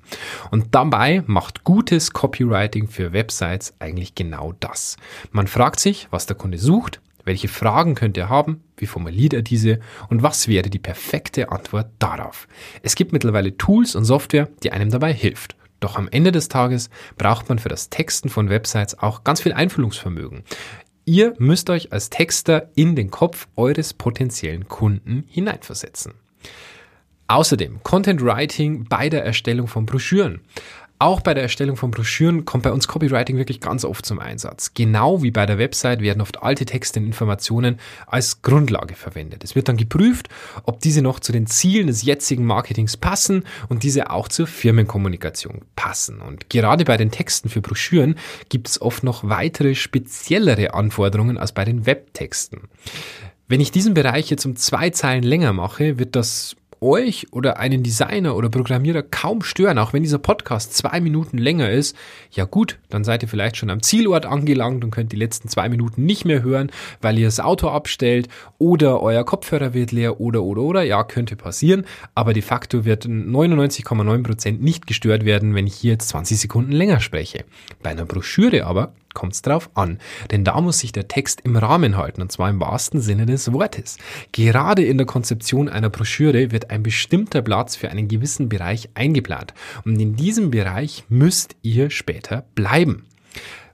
Und 0.52 0.74
dabei 0.76 1.24
macht 1.26 1.64
gutes 1.64 2.12
Copywriting 2.12 2.88
für 2.88 3.12
Websites 3.12 3.74
eigentlich 3.80 4.14
genau 4.14 4.54
das. 4.60 4.96
Man 5.32 5.48
fragt 5.48 5.80
sich, 5.80 6.06
was 6.10 6.26
der 6.26 6.36
Kunde 6.36 6.58
sucht, 6.58 7.00
welche 7.24 7.48
Fragen 7.48 7.96
könnte 7.96 8.20
er 8.20 8.28
haben, 8.28 8.62
wie 8.76 8.86
formuliert 8.86 9.34
er 9.34 9.42
diese 9.42 9.80
und 10.08 10.22
was 10.22 10.46
wäre 10.46 10.70
die 10.70 10.78
perfekte 10.78 11.50
Antwort 11.50 11.88
darauf. 11.98 12.46
Es 12.82 12.94
gibt 12.94 13.12
mittlerweile 13.12 13.56
Tools 13.56 13.96
und 13.96 14.04
Software, 14.04 14.48
die 14.62 14.70
einem 14.70 14.90
dabei 14.90 15.12
hilft. 15.12 15.56
Doch 15.80 15.96
am 15.96 16.08
Ende 16.08 16.32
des 16.32 16.48
Tages 16.48 16.88
braucht 17.18 17.48
man 17.48 17.58
für 17.58 17.68
das 17.68 17.90
Texten 17.90 18.28
von 18.28 18.48
Websites 18.48 18.98
auch 18.98 19.24
ganz 19.24 19.42
viel 19.42 19.52
Einfühlungsvermögen. 19.52 20.44
Ihr 21.08 21.34
müsst 21.38 21.70
euch 21.70 21.92
als 21.92 22.10
Texter 22.10 22.68
in 22.74 22.96
den 22.96 23.12
Kopf 23.12 23.46
eures 23.54 23.94
potenziellen 23.94 24.66
Kunden 24.66 25.24
hineinversetzen. 25.28 26.14
Außerdem 27.28 27.80
Content 27.84 28.20
Writing 28.24 28.86
bei 28.88 29.08
der 29.08 29.24
Erstellung 29.24 29.68
von 29.68 29.86
Broschüren. 29.86 30.40
Auch 30.98 31.20
bei 31.20 31.34
der 31.34 31.42
Erstellung 31.42 31.76
von 31.76 31.90
Broschüren 31.90 32.46
kommt 32.46 32.62
bei 32.64 32.72
uns 32.72 32.88
Copywriting 32.88 33.36
wirklich 33.36 33.60
ganz 33.60 33.84
oft 33.84 34.06
zum 34.06 34.18
Einsatz. 34.18 34.72
Genau 34.72 35.22
wie 35.22 35.30
bei 35.30 35.44
der 35.44 35.58
Website 35.58 36.00
werden 36.00 36.22
oft 36.22 36.42
alte 36.42 36.64
Texte 36.64 37.00
und 37.00 37.06
Informationen 37.06 37.78
als 38.06 38.40
Grundlage 38.40 38.94
verwendet. 38.94 39.44
Es 39.44 39.54
wird 39.54 39.68
dann 39.68 39.76
geprüft, 39.76 40.30
ob 40.64 40.80
diese 40.80 41.02
noch 41.02 41.20
zu 41.20 41.32
den 41.32 41.46
Zielen 41.46 41.88
des 41.88 42.02
jetzigen 42.02 42.46
Marketings 42.46 42.96
passen 42.96 43.44
und 43.68 43.82
diese 43.82 44.08
auch 44.10 44.28
zur 44.28 44.46
Firmenkommunikation 44.46 45.62
passen. 45.76 46.22
Und 46.22 46.48
gerade 46.48 46.86
bei 46.86 46.96
den 46.96 47.10
Texten 47.10 47.50
für 47.50 47.60
Broschüren 47.60 48.16
gibt 48.48 48.68
es 48.68 48.80
oft 48.80 49.04
noch 49.04 49.22
weitere 49.28 49.74
speziellere 49.74 50.72
Anforderungen 50.72 51.36
als 51.36 51.52
bei 51.52 51.66
den 51.66 51.84
Webtexten. 51.84 52.62
Wenn 53.48 53.60
ich 53.60 53.70
diesen 53.70 53.92
Bereich 53.92 54.30
jetzt 54.30 54.46
um 54.46 54.56
zwei 54.56 54.88
Zeilen 54.90 55.22
länger 55.22 55.52
mache, 55.52 55.98
wird 55.98 56.16
das 56.16 56.56
euch 56.86 57.26
oder 57.32 57.58
einen 57.58 57.82
Designer 57.82 58.36
oder 58.36 58.48
Programmierer 58.48 59.02
kaum 59.02 59.42
stören, 59.42 59.78
auch 59.78 59.92
wenn 59.92 60.02
dieser 60.02 60.18
Podcast 60.18 60.74
zwei 60.74 61.00
Minuten 61.00 61.38
länger 61.38 61.70
ist, 61.70 61.96
ja 62.30 62.44
gut, 62.44 62.78
dann 62.88 63.04
seid 63.04 63.22
ihr 63.22 63.28
vielleicht 63.28 63.56
schon 63.56 63.70
am 63.70 63.82
Zielort 63.82 64.24
angelangt 64.24 64.84
und 64.84 64.90
könnt 64.90 65.12
die 65.12 65.16
letzten 65.16 65.48
zwei 65.48 65.68
Minuten 65.68 66.06
nicht 66.06 66.24
mehr 66.24 66.42
hören, 66.42 66.70
weil 67.00 67.18
ihr 67.18 67.26
das 67.26 67.40
Auto 67.40 67.68
abstellt 67.68 68.28
oder 68.58 69.02
euer 69.02 69.24
Kopfhörer 69.24 69.74
wird 69.74 69.92
leer 69.92 70.20
oder 70.20 70.42
oder 70.42 70.62
oder, 70.62 70.82
ja, 70.82 71.02
könnte 71.04 71.36
passieren, 71.36 71.84
aber 72.14 72.32
de 72.32 72.42
facto 72.42 72.84
wird 72.84 73.06
99,9% 73.06 74.60
nicht 74.60 74.86
gestört 74.86 75.24
werden, 75.24 75.54
wenn 75.54 75.66
ich 75.66 75.74
hier 75.74 75.92
jetzt 75.92 76.08
20 76.08 76.38
Sekunden 76.38 76.72
länger 76.72 77.00
spreche. 77.00 77.44
Bei 77.82 77.90
einer 77.90 78.04
Broschüre 78.04 78.64
aber 78.64 78.92
kommt 79.16 79.32
es 79.32 79.42
drauf 79.42 79.70
an. 79.74 79.98
Denn 80.30 80.44
da 80.44 80.60
muss 80.60 80.78
sich 80.78 80.92
der 80.92 81.08
Text 81.08 81.40
im 81.40 81.56
Rahmen 81.56 81.96
halten, 81.96 82.22
und 82.22 82.30
zwar 82.30 82.48
im 82.48 82.60
wahrsten 82.60 83.00
Sinne 83.00 83.26
des 83.26 83.52
Wortes. 83.52 83.96
Gerade 84.30 84.84
in 84.84 84.98
der 84.98 85.06
Konzeption 85.06 85.68
einer 85.68 85.90
Broschüre 85.90 86.52
wird 86.52 86.70
ein 86.70 86.84
bestimmter 86.84 87.42
Platz 87.42 87.74
für 87.74 87.90
einen 87.90 88.06
gewissen 88.06 88.48
Bereich 88.48 88.90
eingeplant. 88.94 89.54
Und 89.84 89.98
in 89.98 90.14
diesem 90.14 90.52
Bereich 90.52 91.04
müsst 91.08 91.56
ihr 91.62 91.90
später 91.90 92.44
bleiben. 92.54 93.06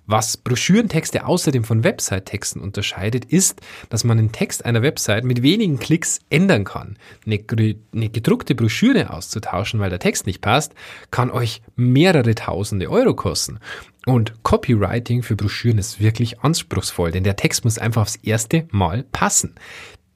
Was 0.06 0.36
Broschürentexte 0.36 1.26
außerdem 1.26 1.62
von 1.62 1.84
Website-Texten 1.84 2.60
unterscheidet, 2.60 3.24
ist, 3.24 3.60
dass 3.88 4.02
man 4.02 4.16
den 4.16 4.32
Text 4.32 4.64
einer 4.64 4.82
Website 4.82 5.24
mit 5.24 5.42
wenigen 5.42 5.78
Klicks 5.78 6.18
ändern 6.28 6.64
kann. 6.64 6.98
Eine, 7.24 7.38
eine, 7.94 8.10
gedruckte 8.10 8.56
Broschüre 8.56 9.10
auszutauschen, 9.10 9.78
weil 9.78 9.90
der 9.90 10.00
Text 10.00 10.26
nicht 10.26 10.40
passt, 10.40 10.74
kann 11.12 11.30
euch 11.30 11.62
mehrere 11.76 12.34
tausende 12.34 12.90
Euro 12.90 13.14
kosten. 13.14 13.60
Und 14.06 14.42
Copywriting 14.42 15.22
für 15.22 15.36
Broschüren 15.36 15.78
ist 15.78 16.00
wirklich 16.00 16.40
anspruchsvoll, 16.40 17.12
denn 17.12 17.24
der 17.24 17.36
Text 17.36 17.64
muss 17.64 17.78
einfach 17.78 18.02
aufs 18.02 18.16
erste 18.16 18.66
Mal 18.70 19.04
passen. 19.12 19.54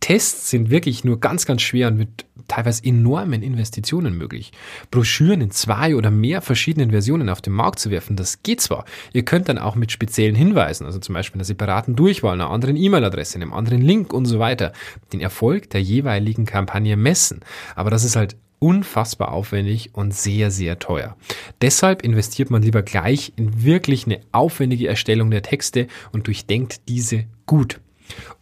Tests 0.01 0.51
sind 0.51 0.71
wirklich 0.71 1.05
nur 1.05 1.21
ganz, 1.21 1.47
ganz 1.47 1.63
schwer 1.63 1.89
und 1.89 1.97
mit 1.97 2.27
teilweise 2.49 2.85
enormen 2.85 3.43
Investitionen 3.43 4.17
möglich. 4.17 4.53
Broschüren 4.91 5.41
in 5.41 5.51
zwei 5.51 5.97
oder 5.97 6.11
mehr 6.11 6.43
verschiedenen 6.43 6.91
Versionen 6.91 7.29
auf 7.29 7.41
den 7.41 7.53
Markt 7.53 7.79
zu 7.79 7.91
werfen, 7.91 8.15
das 8.15 8.43
geht 8.43 8.61
zwar. 8.61 8.85
Ihr 9.13 9.25
könnt 9.25 9.49
dann 9.49 9.59
auch 9.59 9.75
mit 9.75 9.91
speziellen 9.91 10.37
Hinweisen, 10.37 10.87
also 10.87 10.99
zum 10.99 11.15
Beispiel 11.15 11.39
einer 11.39 11.45
separaten 11.45 11.97
Durchwahl, 11.97 12.35
einer 12.35 12.51
anderen 12.51 12.77
E-Mail-Adresse, 12.77 13.37
einem 13.37 13.53
anderen 13.53 13.83
Link 13.83 14.13
und 14.13 14.27
so 14.27 14.39
weiter, 14.39 14.73
den 15.13 15.21
Erfolg 15.21 15.71
der 15.71 15.83
jeweiligen 15.83 16.45
Kampagne 16.45 16.97
messen. 16.97 17.41
Aber 17.75 17.91
das 17.91 18.05
ist 18.05 18.17
halt 18.17 18.37
unfassbar 18.59 19.33
aufwendig 19.33 19.91
und 19.95 20.15
sehr, 20.15 20.51
sehr 20.51 20.79
teuer. 20.79 21.17
Deshalb 21.61 22.03
investiert 22.03 22.51
man 22.51 22.63
lieber 22.63 22.83
gleich 22.83 23.33
in 23.37 23.65
wirklich 23.65 24.07
eine 24.07 24.21
aufwendige 24.33 24.89
Erstellung 24.89 25.31
der 25.31 25.43
Texte 25.43 25.87
und 26.13 26.27
durchdenkt 26.27 26.89
diese 26.89 27.25
gut. 27.47 27.81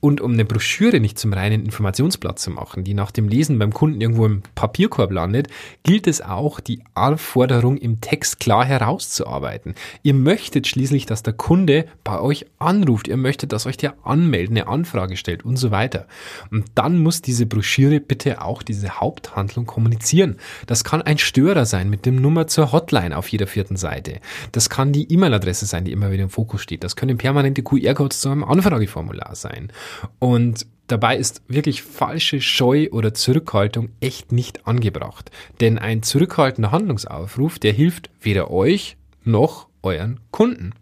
Und 0.00 0.21
um 0.21 0.33
eine 0.33 0.44
Broschüre 0.44 1.00
nicht 1.00 1.18
zum 1.18 1.33
reinen 1.33 1.64
Informationsblatt 1.64 2.38
zu 2.38 2.50
machen, 2.50 2.85
die 2.85 2.94
nach 2.94 3.11
dem 3.11 3.28
Lesen 3.28 3.59
beim 3.59 3.73
Kunden 3.73 4.00
irgendwo 4.00 4.26
im 4.26 4.42
Papierkorb 4.54 5.11
landet, 5.11 5.49
gilt 5.83 6.06
es 6.06 6.21
auch, 6.21 6.61
die 6.61 6.83
Anforderung 6.94 7.78
im 7.78 8.00
Text 8.00 8.40
klar 8.40 8.64
herauszuarbeiten. 8.64 9.75
Ihr 10.02 10.14
möchtet 10.14 10.66
schließlich, 10.66 11.06
dass 11.06 11.23
der 11.23 11.33
Kunde 11.33 11.87
bei 12.04 12.21
euch 12.21 12.47
anruft, 12.59 13.09
ihr 13.09 13.16
möchtet, 13.16 13.52
dass 13.52 13.66
euch 13.66 13.76
der 13.76 13.94
anmeldet, 14.04 14.50
eine 14.50 14.66
Anfrage 14.66 15.16
stellt 15.16 15.44
und 15.44 15.56
so 15.56 15.71
weiter. 15.71 16.06
Und 16.50 16.66
dann 16.75 16.99
muss 16.99 17.23
diese 17.23 17.47
Broschüre 17.47 18.00
bitte 18.00 18.42
auch 18.42 18.62
diese 18.62 19.00
Haupthandlung 19.00 19.64
kommunizieren. 19.64 20.37
Das 20.66 20.85
kann 20.85 21.02
ein 21.02 21.18
Störer 21.18 21.64
sein 21.64 21.88
mit 21.88 22.04
dem 22.04 22.16
Nummer 22.16 22.47
zur 22.47 22.73
Hotline 22.73 23.16
auf 23.16 23.28
jeder 23.28 23.47
vierten 23.47 23.76
Seite. 23.76 24.21
Das 24.52 24.68
kann 24.68 24.92
die 24.92 25.11
E-Mail-Adresse 25.12 25.66
sein, 25.66 25.85
die 25.85 25.92
immer 25.92 26.11
wieder 26.11 26.25
im 26.25 26.30
Fokus 26.30 26.61
steht. 26.61 26.85
Das 26.85 26.97
können 26.97 27.16
permanente 27.16 27.62
QR-Codes 27.62 28.21
zu 28.21 28.28
einem 28.28 28.44
Anfrageformular 28.44 29.35
sein 29.35 29.53
sein. 29.54 29.73
Und 30.18 30.66
dabei 30.87 31.16
ist 31.16 31.42
wirklich 31.49 31.82
falsche 31.82 32.40
Scheu 32.40 32.88
oder 32.90 33.14
Zurückhaltung 33.14 33.90
echt 34.00 34.32
nicht 34.32 34.66
angebracht. 34.66 35.30
Denn 35.61 35.78
ein 35.78 36.02
zurückhaltender 36.02 36.73
Handlungsaufruf, 36.73 37.58
der 37.58 37.73
hilft 37.73 38.11
weder 38.20 38.50
euch 38.50 38.96
noch 39.25 39.68
euren 39.82 40.20
Kunden. 40.30 40.73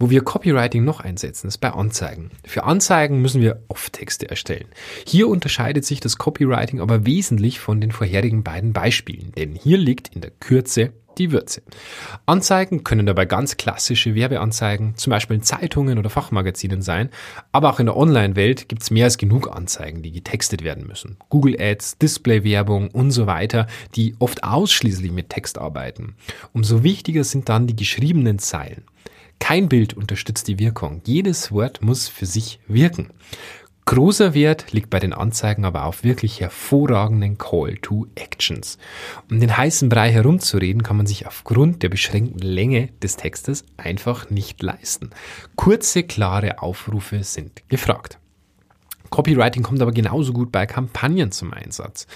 Wo 0.00 0.10
wir 0.10 0.22
Copywriting 0.22 0.84
noch 0.84 1.00
einsetzen, 1.00 1.46
ist 1.46 1.58
bei 1.58 1.70
Anzeigen. 1.70 2.30
Für 2.44 2.64
Anzeigen 2.64 3.22
müssen 3.22 3.40
wir 3.40 3.62
oft 3.68 3.92
Texte 3.92 4.28
erstellen. 4.28 4.66
Hier 5.06 5.28
unterscheidet 5.28 5.84
sich 5.84 6.00
das 6.00 6.18
Copywriting 6.18 6.80
aber 6.80 7.06
wesentlich 7.06 7.60
von 7.60 7.80
den 7.80 7.92
vorherigen 7.92 8.42
beiden 8.42 8.72
Beispielen, 8.72 9.30
denn 9.36 9.54
hier 9.54 9.78
liegt 9.78 10.14
in 10.14 10.20
der 10.20 10.32
Kürze 10.32 10.92
die 11.18 11.32
Würze. 11.32 11.62
Anzeigen 12.26 12.84
können 12.84 13.06
dabei 13.06 13.24
ganz 13.24 13.56
klassische 13.56 14.14
Werbeanzeigen, 14.14 14.96
zum 14.96 15.10
Beispiel 15.10 15.36
in 15.36 15.42
Zeitungen 15.42 15.98
oder 15.98 16.10
Fachmagazinen 16.10 16.82
sein, 16.82 17.10
aber 17.52 17.70
auch 17.70 17.80
in 17.80 17.86
der 17.86 17.96
Online-Welt 17.96 18.68
gibt 18.68 18.82
es 18.82 18.90
mehr 18.90 19.04
als 19.04 19.18
genug 19.18 19.54
Anzeigen, 19.54 20.02
die 20.02 20.12
getextet 20.12 20.64
werden 20.64 20.86
müssen. 20.86 21.16
Google 21.28 21.56
Ads, 21.60 21.98
Display-Werbung 21.98 22.90
und 22.90 23.10
so 23.10 23.26
weiter, 23.26 23.66
die 23.96 24.14
oft 24.18 24.44
ausschließlich 24.44 25.12
mit 25.12 25.30
Text 25.30 25.58
arbeiten. 25.58 26.16
Umso 26.52 26.82
wichtiger 26.82 27.24
sind 27.24 27.48
dann 27.48 27.66
die 27.66 27.76
geschriebenen 27.76 28.38
Zeilen. 28.38 28.84
Kein 29.38 29.68
Bild 29.68 29.94
unterstützt 29.94 30.48
die 30.48 30.58
Wirkung. 30.58 31.02
Jedes 31.04 31.52
Wort 31.52 31.82
muss 31.82 32.08
für 32.08 32.24
sich 32.24 32.60
wirken. 32.66 33.10
Großer 33.86 34.32
Wert 34.32 34.72
liegt 34.72 34.88
bei 34.88 34.98
den 34.98 35.12
Anzeigen 35.12 35.66
aber 35.66 35.84
auf 35.84 36.04
wirklich 36.04 36.40
hervorragenden 36.40 37.36
Call 37.36 37.76
to 37.76 38.06
Actions. 38.14 38.78
Um 39.30 39.40
den 39.40 39.54
heißen 39.54 39.90
Brei 39.90 40.10
herumzureden, 40.10 40.82
kann 40.82 40.96
man 40.96 41.06
sich 41.06 41.26
aufgrund 41.26 41.82
der 41.82 41.90
beschränkten 41.90 42.40
Länge 42.40 42.88
des 43.02 43.16
Textes 43.16 43.64
einfach 43.76 44.30
nicht 44.30 44.62
leisten. 44.62 45.10
Kurze, 45.54 46.02
klare 46.02 46.62
Aufrufe 46.62 47.22
sind 47.24 47.62
gefragt. 47.68 48.18
Copywriting 49.10 49.62
kommt 49.62 49.82
aber 49.82 49.92
genauso 49.92 50.32
gut 50.32 50.50
bei 50.50 50.66
Kampagnen 50.66 51.30
zum 51.30 51.52
Einsatz. 51.52 52.06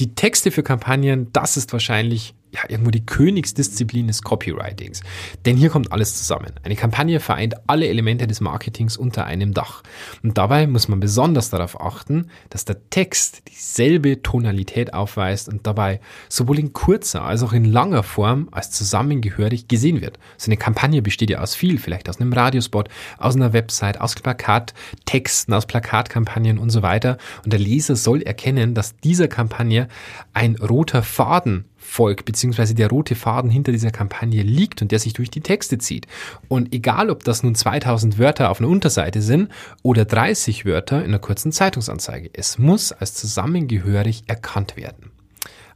Die 0.00 0.14
Texte 0.14 0.50
für 0.50 0.64
Kampagnen, 0.64 1.32
das 1.32 1.56
ist 1.56 1.72
wahrscheinlich 1.72 2.34
ja, 2.52 2.60
irgendwo 2.68 2.90
die 2.90 3.04
Königsdisziplin 3.04 4.06
des 4.06 4.22
Copywritings. 4.22 5.00
Denn 5.46 5.56
hier 5.56 5.70
kommt 5.70 5.90
alles 5.90 6.18
zusammen. 6.18 6.52
Eine 6.62 6.76
Kampagne 6.76 7.18
vereint 7.18 7.54
alle 7.66 7.88
Elemente 7.88 8.26
des 8.26 8.42
Marketings 8.42 8.98
unter 8.98 9.24
einem 9.24 9.54
Dach. 9.54 9.82
Und 10.22 10.36
dabei 10.36 10.66
muss 10.66 10.86
man 10.86 11.00
besonders 11.00 11.48
darauf 11.48 11.80
achten, 11.80 12.28
dass 12.50 12.66
der 12.66 12.90
Text 12.90 13.42
dieselbe 13.48 14.22
Tonalität 14.22 14.92
aufweist 14.92 15.48
und 15.48 15.66
dabei 15.66 16.00
sowohl 16.28 16.58
in 16.58 16.74
kurzer 16.74 17.24
als 17.24 17.42
auch 17.42 17.54
in 17.54 17.64
langer 17.64 18.02
Form 18.02 18.48
als 18.50 18.70
zusammengehörig 18.70 19.66
gesehen 19.66 20.02
wird. 20.02 20.18
So 20.36 20.46
eine 20.46 20.58
Kampagne 20.58 21.00
besteht 21.00 21.30
ja 21.30 21.40
aus 21.40 21.54
viel, 21.54 21.78
vielleicht 21.78 22.10
aus 22.10 22.20
einem 22.20 22.34
Radiospot, 22.34 22.90
aus 23.16 23.34
einer 23.34 23.54
Website, 23.54 23.98
aus 23.98 24.14
Plakattexten, 24.14 25.54
aus 25.54 25.64
Plakatkampagnen 25.64 26.58
und 26.58 26.68
so 26.68 26.82
weiter. 26.82 27.16
Und 27.44 27.52
der 27.52 27.60
Leser 27.60 27.96
soll 27.96 28.20
erkennen, 28.20 28.74
dass 28.74 28.96
dieser 28.98 29.28
Kampagne 29.28 29.88
ein 30.34 30.56
roter 30.56 31.02
Faden 31.02 31.64
folgt, 31.82 32.24
beziehungsweise 32.24 32.74
der 32.74 32.88
rote 32.88 33.14
Faden 33.14 33.50
hinter 33.50 33.72
dieser 33.72 33.90
Kampagne 33.90 34.42
liegt 34.42 34.82
und 34.82 34.92
der 34.92 34.98
sich 34.98 35.12
durch 35.12 35.30
die 35.30 35.40
Texte 35.40 35.78
zieht. 35.78 36.06
Und 36.48 36.72
egal, 36.72 37.10
ob 37.10 37.24
das 37.24 37.42
nun 37.42 37.54
2000 37.54 38.18
Wörter 38.18 38.50
auf 38.50 38.60
einer 38.60 38.68
Unterseite 38.68 39.20
sind 39.20 39.50
oder 39.82 40.04
30 40.04 40.64
Wörter 40.64 41.00
in 41.00 41.10
einer 41.10 41.18
kurzen 41.18 41.52
Zeitungsanzeige, 41.52 42.30
es 42.32 42.58
muss 42.58 42.92
als 42.92 43.14
zusammengehörig 43.14 44.24
erkannt 44.26 44.76
werden. 44.76 45.10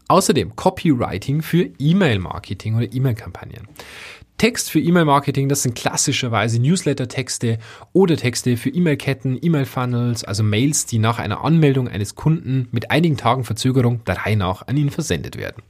Außerdem 0.08 0.54
Copywriting 0.54 1.42
für 1.42 1.68
E-Mail-Marketing 1.78 2.76
oder 2.76 2.92
E-Mail-Kampagnen. 2.92 3.66
Text 4.38 4.70
für 4.70 4.80
E-Mail-Marketing, 4.80 5.48
das 5.48 5.62
sind 5.62 5.74
klassischerweise 5.74 6.60
Newsletter-Texte 6.60 7.58
oder 7.94 8.18
Texte 8.18 8.58
für 8.58 8.68
E-Mail-Ketten, 8.68 9.38
E-Mail-Funnels, 9.40 10.24
also 10.24 10.42
Mails, 10.42 10.84
die 10.84 10.98
nach 10.98 11.18
einer 11.18 11.42
Anmeldung 11.42 11.88
eines 11.88 12.16
Kunden 12.16 12.68
mit 12.70 12.90
einigen 12.90 13.16
Tagen 13.16 13.44
Verzögerung 13.44 14.04
der 14.04 14.18
Reihe 14.18 14.36
nach 14.36 14.66
an 14.66 14.76
ihn 14.76 14.90
versendet 14.90 15.38
werden. 15.38 15.62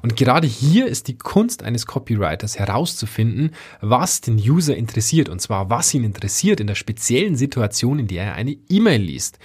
Und 0.00 0.16
gerade 0.16 0.46
hier 0.46 0.86
ist 0.86 1.08
die 1.08 1.18
Kunst 1.18 1.62
eines 1.62 1.84
Copywriters 1.84 2.58
herauszufinden, 2.58 3.50
was 3.82 4.22
den 4.22 4.36
User 4.36 4.74
interessiert 4.74 5.28
und 5.28 5.42
zwar 5.42 5.68
was 5.68 5.92
ihn 5.92 6.04
interessiert 6.04 6.60
in 6.60 6.68
der 6.68 6.74
speziellen 6.74 7.36
Situation, 7.36 7.98
in 7.98 8.06
der 8.06 8.24
er 8.24 8.34
eine 8.34 8.56
E-Mail 8.70 9.02
liest. 9.02 9.38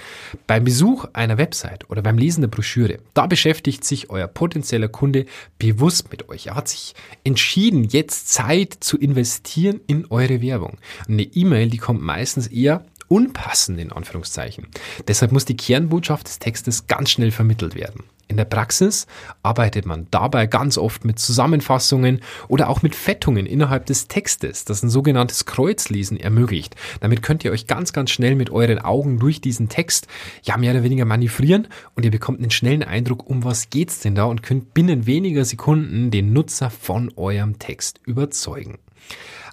Beim 0.47 0.63
Besuch 0.63 1.05
einer 1.11 1.37
Website 1.37 1.89
oder 1.89 2.01
beim 2.01 2.17
Lesen 2.17 2.39
der 2.39 2.47
Broschüre, 2.47 2.99
da 3.13 3.27
beschäftigt 3.27 3.83
sich 3.83 4.09
euer 4.09 4.27
potenzieller 4.27 4.87
Kunde 4.87 5.25
bewusst 5.59 6.09
mit 6.09 6.29
euch. 6.29 6.47
Er 6.47 6.55
hat 6.55 6.69
sich 6.69 6.95
entschieden, 7.25 7.83
jetzt 7.83 8.29
Zeit 8.29 8.60
Zeit 8.61 8.77
zu 8.79 8.97
investieren 8.97 9.81
in 9.87 10.05
eure 10.09 10.41
Werbung. 10.41 10.77
Eine 11.07 11.23
E-Mail, 11.23 11.69
die 11.69 11.77
kommt 11.77 12.01
meistens 12.01 12.47
eher 12.47 12.85
unpassend 13.11 13.77
in 13.77 13.91
Anführungszeichen. 13.91 14.67
Deshalb 15.09 15.33
muss 15.33 15.43
die 15.43 15.57
Kernbotschaft 15.57 16.27
des 16.27 16.39
Textes 16.39 16.87
ganz 16.87 17.11
schnell 17.11 17.31
vermittelt 17.31 17.75
werden. 17.75 18.05
In 18.29 18.37
der 18.37 18.45
Praxis 18.45 19.07
arbeitet 19.43 19.85
man 19.85 20.07
dabei 20.09 20.47
ganz 20.47 20.77
oft 20.77 21.03
mit 21.03 21.19
Zusammenfassungen 21.19 22.21
oder 22.47 22.69
auch 22.69 22.81
mit 22.81 22.95
Fettungen 22.95 23.45
innerhalb 23.45 23.85
des 23.87 24.07
Textes, 24.07 24.63
das 24.63 24.81
ein 24.81 24.89
sogenanntes 24.89 25.45
Kreuzlesen 25.45 26.17
ermöglicht. 26.17 26.77
Damit 27.01 27.21
könnt 27.21 27.43
ihr 27.43 27.51
euch 27.51 27.67
ganz, 27.67 27.91
ganz 27.91 28.11
schnell 28.11 28.35
mit 28.35 28.49
euren 28.49 28.79
Augen 28.79 29.19
durch 29.19 29.41
diesen 29.41 29.67
Text 29.67 30.07
ja 30.43 30.55
mehr 30.55 30.71
oder 30.71 30.83
weniger 30.83 31.03
manövrieren 31.03 31.67
und 31.95 32.05
ihr 32.05 32.11
bekommt 32.11 32.39
einen 32.39 32.51
schnellen 32.51 32.83
Eindruck, 32.83 33.29
um 33.29 33.43
was 33.43 33.69
geht's 33.69 33.99
denn 33.99 34.15
da 34.15 34.23
und 34.23 34.41
könnt 34.41 34.73
binnen 34.73 35.05
weniger 35.05 35.43
Sekunden 35.43 36.11
den 36.11 36.31
Nutzer 36.31 36.69
von 36.69 37.11
eurem 37.17 37.59
Text 37.59 37.99
überzeugen. 38.05 38.79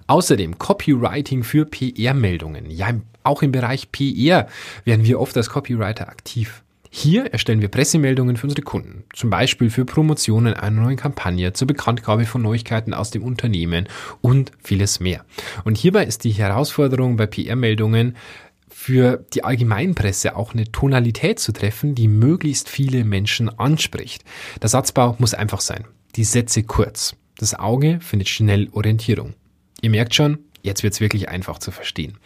Außerdem 0.07 0.57
Copywriting 0.57 1.43
für 1.43 1.67
PR-Meldungen. 1.67 2.71
Ja, 2.71 2.93
auch 3.29 3.43
im 3.43 3.53
Bereich 3.53 3.93
PR 3.93 4.49
werden 4.85 5.05
wir 5.05 5.21
oft 5.21 5.37
als 5.37 5.51
Copywriter 5.51 6.09
aktiv. 6.09 6.63
Hier 6.91 7.27
erstellen 7.33 7.61
wir 7.61 7.69
Pressemeldungen 7.69 8.37
für 8.37 8.47
unsere 8.47 8.63
Kunden, 8.63 9.05
zum 9.13 9.29
Beispiel 9.29 9.69
für 9.69 9.85
Promotionen 9.85 10.55
einer 10.55 10.81
neuen 10.81 10.97
Kampagne, 10.97 11.53
zur 11.53 11.67
Bekanntgabe 11.67 12.25
von 12.25 12.41
Neuigkeiten 12.41 12.95
aus 12.95 13.11
dem 13.11 13.23
Unternehmen 13.23 13.89
und 14.23 14.53
vieles 14.65 14.99
mehr. 14.99 15.25
Und 15.65 15.77
hierbei 15.77 16.05
ist 16.05 16.25
die 16.25 16.33
Herausforderung 16.33 17.17
bei 17.17 17.27
PR-Meldungen, 17.27 18.17
für 18.71 19.25
die 19.35 19.45
Allgemeinpresse 19.45 20.37
auch 20.37 20.55
eine 20.55 20.71
Tonalität 20.71 21.41
zu 21.41 21.53
treffen, 21.53 21.95
die 21.95 22.07
möglichst 22.07 22.69
viele 22.69 23.05
Menschen 23.05 23.49
anspricht. 23.59 24.25
Der 24.63 24.69
Satzbau 24.69 25.17
muss 25.19 25.35
einfach 25.35 25.61
sein. 25.61 25.85
Die 26.17 26.25
Sätze 26.25 26.63
kurz. 26.63 27.17
Das 27.39 27.55
Auge 27.55 27.99
findet 28.01 28.29
schnell 28.29 28.69
Orientierung. 28.73 29.35
Ihr 29.81 29.91
merkt 29.91 30.15
schon, 30.15 30.39
jetzt 30.69 30.85
wird 30.85 30.95
es 30.95 31.01
wirklich 31.01 31.29
einfach 31.29 31.59
zu 31.59 31.73
verstehen. 31.73 32.17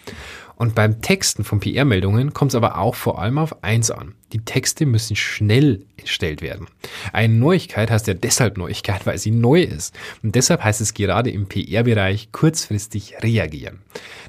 Und 0.57 0.75
beim 0.75 1.01
Texten 1.01 1.45
von 1.45 1.61
PR-Meldungen 1.61 2.35
kommt 2.35 2.53
es 2.53 2.55
aber 2.55 2.79
auch 2.79 2.95
vor 2.95 3.21
allem 3.21 3.39
auf 3.39 3.65
eins 3.65 3.91
an. 3.91 4.15
Die 4.33 4.45
Texte 4.45 4.87
müssen 4.87 5.17
schnell 5.17 5.85
erstellt 5.97 6.41
werden. 6.41 6.69
Eine 7.13 7.35
Neuigkeit 7.35 7.91
heißt 7.91 8.07
ja 8.07 8.15
deshalb 8.15 8.57
Neuigkeit, 8.59 9.05
weil 9.07 9.19
sie 9.19 9.31
neu 9.31 9.63
ist. 9.63 9.95
Und 10.23 10.35
deshalb 10.35 10.63
heißt 10.63 10.81
es 10.81 10.95
gerade 10.95 11.31
im 11.31 11.47
PR-Bereich 11.47 12.33
kurzfristig 12.33 13.15
reagieren. 13.23 13.81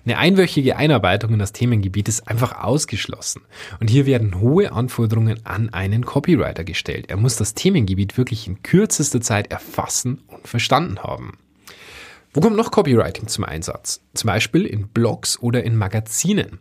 Eine 0.05 0.17
einwöchige 0.17 0.75
Einarbeitung 0.75 1.33
in 1.33 1.39
das 1.39 1.51
Themengebiet 1.51 2.09
ist 2.09 2.27
einfach 2.27 2.63
ausgeschlossen. 2.63 3.43
Und 3.79 3.89
hier 3.89 4.05
werden 4.05 4.39
hohe 4.39 4.71
Anforderungen 4.71 5.45
an 5.45 5.69
einen 5.71 6.05
Copywriter 6.05 6.63
gestellt. 6.63 7.05
Er 7.09 7.17
muss 7.17 7.35
das 7.35 7.53
Themengebiet 7.53 8.17
wirklich 8.17 8.47
in 8.47 8.63
kürzester 8.63 9.21
Zeit 9.21 9.51
erfassen 9.51 10.21
und 10.27 10.47
verstanden 10.47 11.03
haben. 11.03 11.37
Wo 12.35 12.41
kommt 12.41 12.55
noch 12.55 12.71
Copywriting 12.71 13.27
zum 13.27 13.43
Einsatz? 13.43 14.01
Zum 14.15 14.27
Beispiel 14.27 14.65
in 14.65 14.87
Blogs 14.87 15.39
oder 15.39 15.63
in 15.63 15.77
Magazinen. 15.77 16.57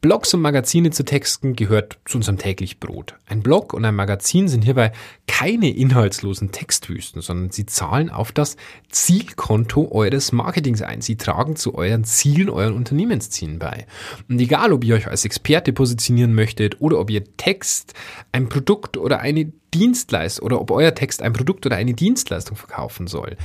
Blogs 0.00 0.32
und 0.32 0.40
Magazine 0.40 0.92
zu 0.92 1.04
texten 1.04 1.54
gehört 1.54 1.98
zu 2.06 2.16
unserem 2.16 2.38
täglich 2.38 2.80
Brot. 2.80 3.16
Ein 3.26 3.42
Blog 3.42 3.74
und 3.74 3.84
ein 3.84 3.94
Magazin 3.94 4.48
sind 4.48 4.64
hierbei 4.64 4.92
keine 5.26 5.76
inhaltslosen 5.76 6.52
Textwüsten, 6.52 7.20
sondern 7.20 7.50
sie 7.50 7.66
zahlen 7.66 8.08
auf 8.08 8.32
das 8.32 8.56
Zielkonto 8.88 9.92
eures 9.92 10.32
Marketings 10.32 10.80
ein. 10.80 11.02
Sie 11.02 11.16
tragen 11.16 11.54
zu 11.54 11.74
euren 11.74 12.04
Zielen, 12.04 12.48
euren 12.48 12.72
Unternehmenszielen 12.72 13.58
bei. 13.58 13.86
Und 14.30 14.40
egal, 14.40 14.72
ob 14.72 14.84
ihr 14.84 14.94
euch 14.94 15.06
als 15.06 15.26
Experte 15.26 15.74
positionieren 15.74 16.34
möchtet 16.34 16.80
oder 16.80 16.98
ob 16.98 17.10
ihr 17.10 17.24
Text, 17.36 17.92
ein 18.32 18.48
Produkt 18.48 18.96
oder 18.96 19.20
eine 19.20 19.52
Dienstleistung 19.74 20.46
oder 20.46 20.60
ob 20.60 20.70
euer 20.70 20.94
Text 20.94 21.22
ein 21.22 21.32
Produkt 21.32 21.66
oder 21.66 21.76
eine 21.76 21.94
Dienstleistung 21.94 22.56
verkaufen 22.56 23.06
soll. 23.06 23.36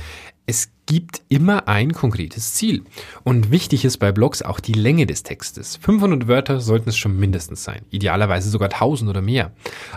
Es 0.48 0.70
gibt 0.86 1.22
immer 1.28 1.66
ein 1.66 1.92
konkretes 1.92 2.54
Ziel. 2.54 2.84
Und 3.24 3.50
wichtig 3.50 3.84
ist 3.84 3.98
bei 3.98 4.12
Blogs 4.12 4.42
auch 4.42 4.60
die 4.60 4.74
Länge 4.74 5.04
des 5.04 5.24
Textes. 5.24 5.76
500 5.76 6.28
Wörter 6.28 6.60
sollten 6.60 6.88
es 6.88 6.96
schon 6.96 7.18
mindestens 7.18 7.64
sein. 7.64 7.82
Idealerweise 7.90 8.48
sogar 8.48 8.68
1000 8.72 9.10
oder 9.10 9.20
mehr. 9.20 9.50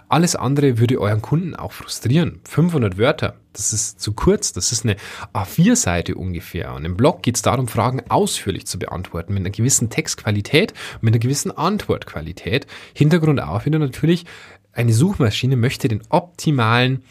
Alles 0.07 0.35
andere 0.35 0.79
würde 0.79 0.99
euren 0.99 1.21
Kunden 1.21 1.55
auch 1.55 1.71
frustrieren. 1.71 2.39
500 2.45 2.97
Wörter, 2.97 3.35
das 3.53 3.73
ist 3.73 4.01
zu 4.01 4.13
kurz. 4.13 4.51
Das 4.51 4.71
ist 4.71 4.83
eine 4.83 4.95
A4-Seite 5.33 6.15
ungefähr. 6.15 6.73
Und 6.73 6.83
im 6.83 6.97
Blog 6.97 7.21
geht 7.21 7.35
es 7.35 7.43
darum, 7.43 7.67
Fragen 7.67 8.01
ausführlich 8.09 8.65
zu 8.65 8.79
beantworten. 8.79 9.35
Mit 9.35 9.41
einer 9.41 9.51
gewissen 9.51 9.91
Textqualität, 9.91 10.73
mit 11.01 11.13
einer 11.13 11.19
gewissen 11.19 11.51
Antwortqualität. 11.51 12.65
Hintergrund 12.95 13.39
auch 13.39 13.65
wieder 13.65 13.77
natürlich, 13.77 14.25
eine 14.73 14.93
Suchmaschine 14.93 15.55
möchte 15.55 15.87
den 15.87 16.01
optimalen 16.09 17.03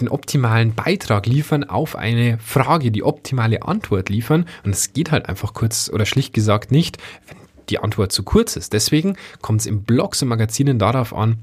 den 0.00 0.08
optimalen 0.08 0.74
Beitrag 0.74 1.26
liefern 1.26 1.62
auf 1.62 1.94
eine 1.94 2.38
Frage, 2.38 2.90
die 2.90 3.04
optimale 3.04 3.62
Antwort 3.62 4.08
liefern. 4.08 4.46
Und 4.64 4.72
es 4.72 4.92
geht 4.92 5.12
halt 5.12 5.28
einfach 5.28 5.54
kurz 5.54 5.88
oder 5.88 6.04
schlicht 6.04 6.34
gesagt 6.34 6.72
nicht, 6.72 6.98
wenn 7.28 7.36
die 7.68 7.78
Antwort 7.78 8.12
zu 8.12 8.24
kurz 8.24 8.56
ist. 8.56 8.72
Deswegen 8.72 9.16
kommt 9.40 9.60
es 9.60 9.66
im 9.66 9.84
Blogs 9.84 10.20
und 10.22 10.28
Magazinen 10.28 10.78
darauf 10.78 11.14
an, 11.14 11.38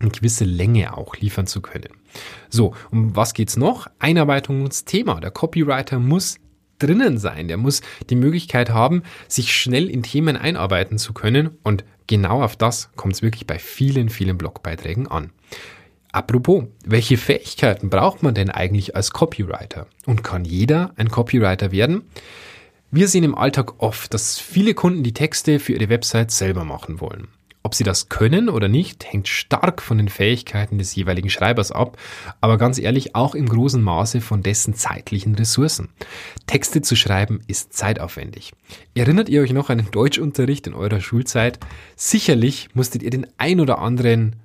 eine 0.00 0.10
gewisse 0.10 0.44
Länge 0.44 0.96
auch 0.96 1.16
liefern 1.16 1.46
zu 1.46 1.60
können. 1.60 1.88
So, 2.48 2.74
um 2.90 3.14
was 3.14 3.34
geht's 3.34 3.56
noch? 3.56 3.86
Einarbeitungsthema. 3.98 5.20
Der 5.20 5.30
Copywriter 5.30 5.98
muss 5.98 6.38
drinnen 6.78 7.18
sein. 7.18 7.48
Der 7.48 7.56
muss 7.56 7.82
die 8.10 8.16
Möglichkeit 8.16 8.70
haben, 8.70 9.02
sich 9.28 9.54
schnell 9.54 9.88
in 9.88 10.02
Themen 10.02 10.36
einarbeiten 10.36 10.98
zu 10.98 11.12
können. 11.12 11.50
Und 11.62 11.84
genau 12.06 12.42
auf 12.42 12.56
das 12.56 12.90
kommt 12.96 13.14
es 13.14 13.22
wirklich 13.22 13.46
bei 13.46 13.58
vielen, 13.58 14.08
vielen 14.08 14.38
Blogbeiträgen 14.38 15.06
an. 15.08 15.30
Apropos, 16.12 16.64
welche 16.84 17.16
Fähigkeiten 17.16 17.90
braucht 17.90 18.22
man 18.22 18.34
denn 18.34 18.50
eigentlich 18.50 18.96
als 18.96 19.10
Copywriter? 19.10 19.86
Und 20.06 20.24
kann 20.24 20.44
jeder 20.44 20.92
ein 20.96 21.10
Copywriter 21.10 21.70
werden? 21.70 22.02
Wir 22.90 23.08
sehen 23.08 23.24
im 23.24 23.34
Alltag 23.34 23.82
oft, 23.82 24.14
dass 24.14 24.38
viele 24.38 24.72
Kunden 24.72 25.02
die 25.02 25.12
Texte 25.12 25.58
für 25.58 25.74
ihre 25.74 25.90
Website 25.90 26.30
selber 26.30 26.64
machen 26.64 27.00
wollen. 27.00 27.28
Ob 27.68 27.74
sie 27.74 27.84
das 27.84 28.08
können 28.08 28.48
oder 28.48 28.66
nicht, 28.66 29.04
hängt 29.04 29.28
stark 29.28 29.82
von 29.82 29.98
den 29.98 30.08
Fähigkeiten 30.08 30.78
des 30.78 30.94
jeweiligen 30.94 31.28
Schreibers 31.28 31.70
ab, 31.70 31.98
aber 32.40 32.56
ganz 32.56 32.78
ehrlich 32.78 33.14
auch 33.14 33.34
im 33.34 33.46
großen 33.46 33.82
Maße 33.82 34.22
von 34.22 34.42
dessen 34.42 34.72
zeitlichen 34.72 35.34
Ressourcen. 35.34 35.90
Texte 36.46 36.80
zu 36.80 36.96
schreiben 36.96 37.40
ist 37.46 37.74
zeitaufwendig. 37.74 38.54
Erinnert 38.94 39.28
ihr 39.28 39.42
euch 39.42 39.52
noch 39.52 39.68
an 39.68 39.76
den 39.76 39.90
Deutschunterricht 39.90 40.66
in 40.66 40.72
eurer 40.72 41.02
Schulzeit? 41.02 41.58
Sicherlich 41.94 42.70
musstet 42.72 43.02
ihr 43.02 43.10
den 43.10 43.26
ein 43.36 43.60
oder 43.60 43.80
anderen 43.80 44.36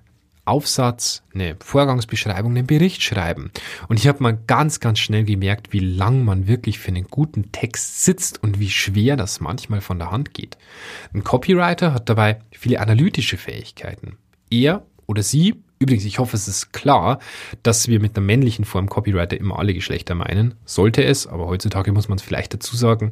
Aufsatz, 0.45 1.23
eine 1.33 1.55
Vorgangsbeschreibung, 1.59 2.51
einen 2.51 2.67
Bericht 2.67 3.01
schreiben. 3.01 3.51
Und 3.87 3.99
ich 3.99 4.07
habe 4.07 4.21
mal 4.21 4.37
ganz, 4.47 4.79
ganz 4.79 4.99
schnell 4.99 5.23
gemerkt, 5.23 5.71
wie 5.71 5.79
lang 5.79 6.25
man 6.25 6.47
wirklich 6.47 6.79
für 6.79 6.89
einen 6.89 7.05
guten 7.05 7.51
Text 7.51 8.03
sitzt 8.03 8.43
und 8.43 8.59
wie 8.59 8.69
schwer 8.69 9.15
das 9.15 9.39
manchmal 9.39 9.81
von 9.81 9.99
der 9.99 10.11
Hand 10.11 10.33
geht. 10.33 10.57
Ein 11.13 11.23
Copywriter 11.23 11.93
hat 11.93 12.09
dabei 12.09 12.39
viele 12.51 12.79
analytische 12.79 13.37
Fähigkeiten. 13.37 14.17
Er 14.49 14.85
oder 15.07 15.23
sie 15.23 15.55
Übrigens, 15.83 16.05
ich 16.05 16.17
hoffe, 16.19 16.37
es 16.37 16.47
ist 16.47 16.71
klar, 16.71 17.19
dass 17.61 17.89
wir 17.89 17.99
mit 17.99 18.15
der 18.15 18.23
männlichen 18.23 18.63
Form 18.63 18.87
Copywriter 18.87 19.37
immer 19.37 19.59
alle 19.59 19.73
Geschlechter 19.73 20.15
meinen. 20.15 20.53
Sollte 20.63 21.03
es, 21.03 21.27
aber 21.27 21.47
heutzutage 21.47 21.91
muss 21.91 22.07
man 22.07 22.17
es 22.17 22.23
vielleicht 22.23 22.53
dazu 22.53 22.77
sagen. 22.77 23.11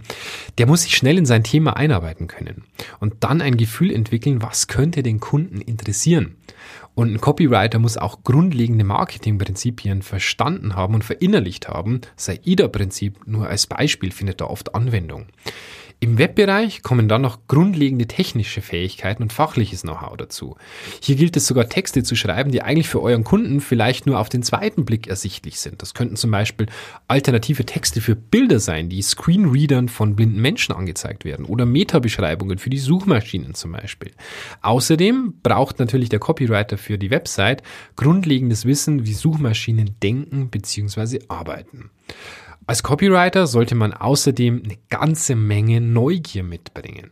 Der 0.57 0.67
muss 0.67 0.83
sich 0.83 0.95
schnell 0.95 1.17
in 1.17 1.25
sein 1.25 1.43
Thema 1.43 1.75
einarbeiten 1.75 2.27
können 2.27 2.63
und 3.01 3.25
dann 3.25 3.41
ein 3.41 3.57
Gefühl 3.57 3.91
entwickeln, 3.91 4.41
was 4.41 4.67
könnte 4.67 5.03
den 5.03 5.19
Kunden 5.19 5.59
interessieren. 5.59 6.37
Und 6.93 7.13
ein 7.13 7.21
Copywriter 7.21 7.79
muss 7.79 7.97
auch 7.97 8.23
grundlegende 8.23 8.83
Marketingprinzipien 8.83 10.01
verstanden 10.01 10.75
haben 10.75 10.93
und 10.93 11.03
verinnerlicht 11.03 11.69
haben. 11.69 12.01
Sei 12.15 12.39
IDA-Prinzip 12.43 13.27
nur 13.27 13.47
als 13.47 13.67
Beispiel 13.67 14.11
findet 14.11 14.41
da 14.41 14.45
oft 14.45 14.75
Anwendung. 14.75 15.27
Im 16.03 16.17
Webbereich 16.17 16.81
kommen 16.81 17.07
dann 17.07 17.21
noch 17.21 17.45
grundlegende 17.45 18.07
technische 18.07 18.63
Fähigkeiten 18.63 19.21
und 19.21 19.31
fachliches 19.31 19.83
Know-how 19.83 20.17
dazu. 20.17 20.55
Hier 20.99 21.15
gilt 21.15 21.37
es 21.37 21.45
sogar 21.45 21.69
Texte 21.69 22.01
zu 22.01 22.15
schreiben, 22.15 22.51
die 22.51 22.63
eigentlich 22.63 22.89
für 22.89 23.03
euren 23.03 23.23
Kunden 23.23 23.61
vielleicht 23.61 24.07
nur 24.07 24.17
auf 24.17 24.27
den 24.27 24.41
zweiten 24.41 24.83
Blick 24.83 25.05
ersichtlich 25.05 25.59
sind. 25.59 25.83
Das 25.83 25.93
könnten 25.93 26.15
zum 26.15 26.31
Beispiel 26.31 26.65
alternative 27.07 27.67
Texte 27.67 28.01
für 28.01 28.15
Bilder 28.15 28.59
sein, 28.59 28.89
die 28.89 29.03
Screenreadern 29.03 29.89
von 29.89 30.15
blinden 30.15 30.41
Menschen 30.41 30.73
angezeigt 30.73 31.23
werden 31.23 31.45
oder 31.45 31.67
Metabeschreibungen 31.67 32.57
für 32.57 32.71
die 32.71 32.79
Suchmaschinen 32.79 33.53
zum 33.53 33.73
Beispiel. 33.73 34.09
Außerdem 34.63 35.35
braucht 35.43 35.77
natürlich 35.77 36.09
der 36.09 36.17
Copywriter 36.17 36.79
für 36.79 36.97
die 36.97 37.11
Website 37.11 37.61
grundlegendes 37.95 38.65
Wissen, 38.65 39.05
wie 39.05 39.13
Suchmaschinen 39.13 39.97
denken 40.01 40.49
bzw. 40.49 41.19
arbeiten. 41.27 41.91
Als 42.71 42.83
Copywriter 42.83 43.47
sollte 43.47 43.75
man 43.75 43.91
außerdem 43.91 44.61
eine 44.63 44.77
ganze 44.87 45.35
Menge 45.35 45.81
Neugier 45.81 46.41
mitbringen. 46.41 47.09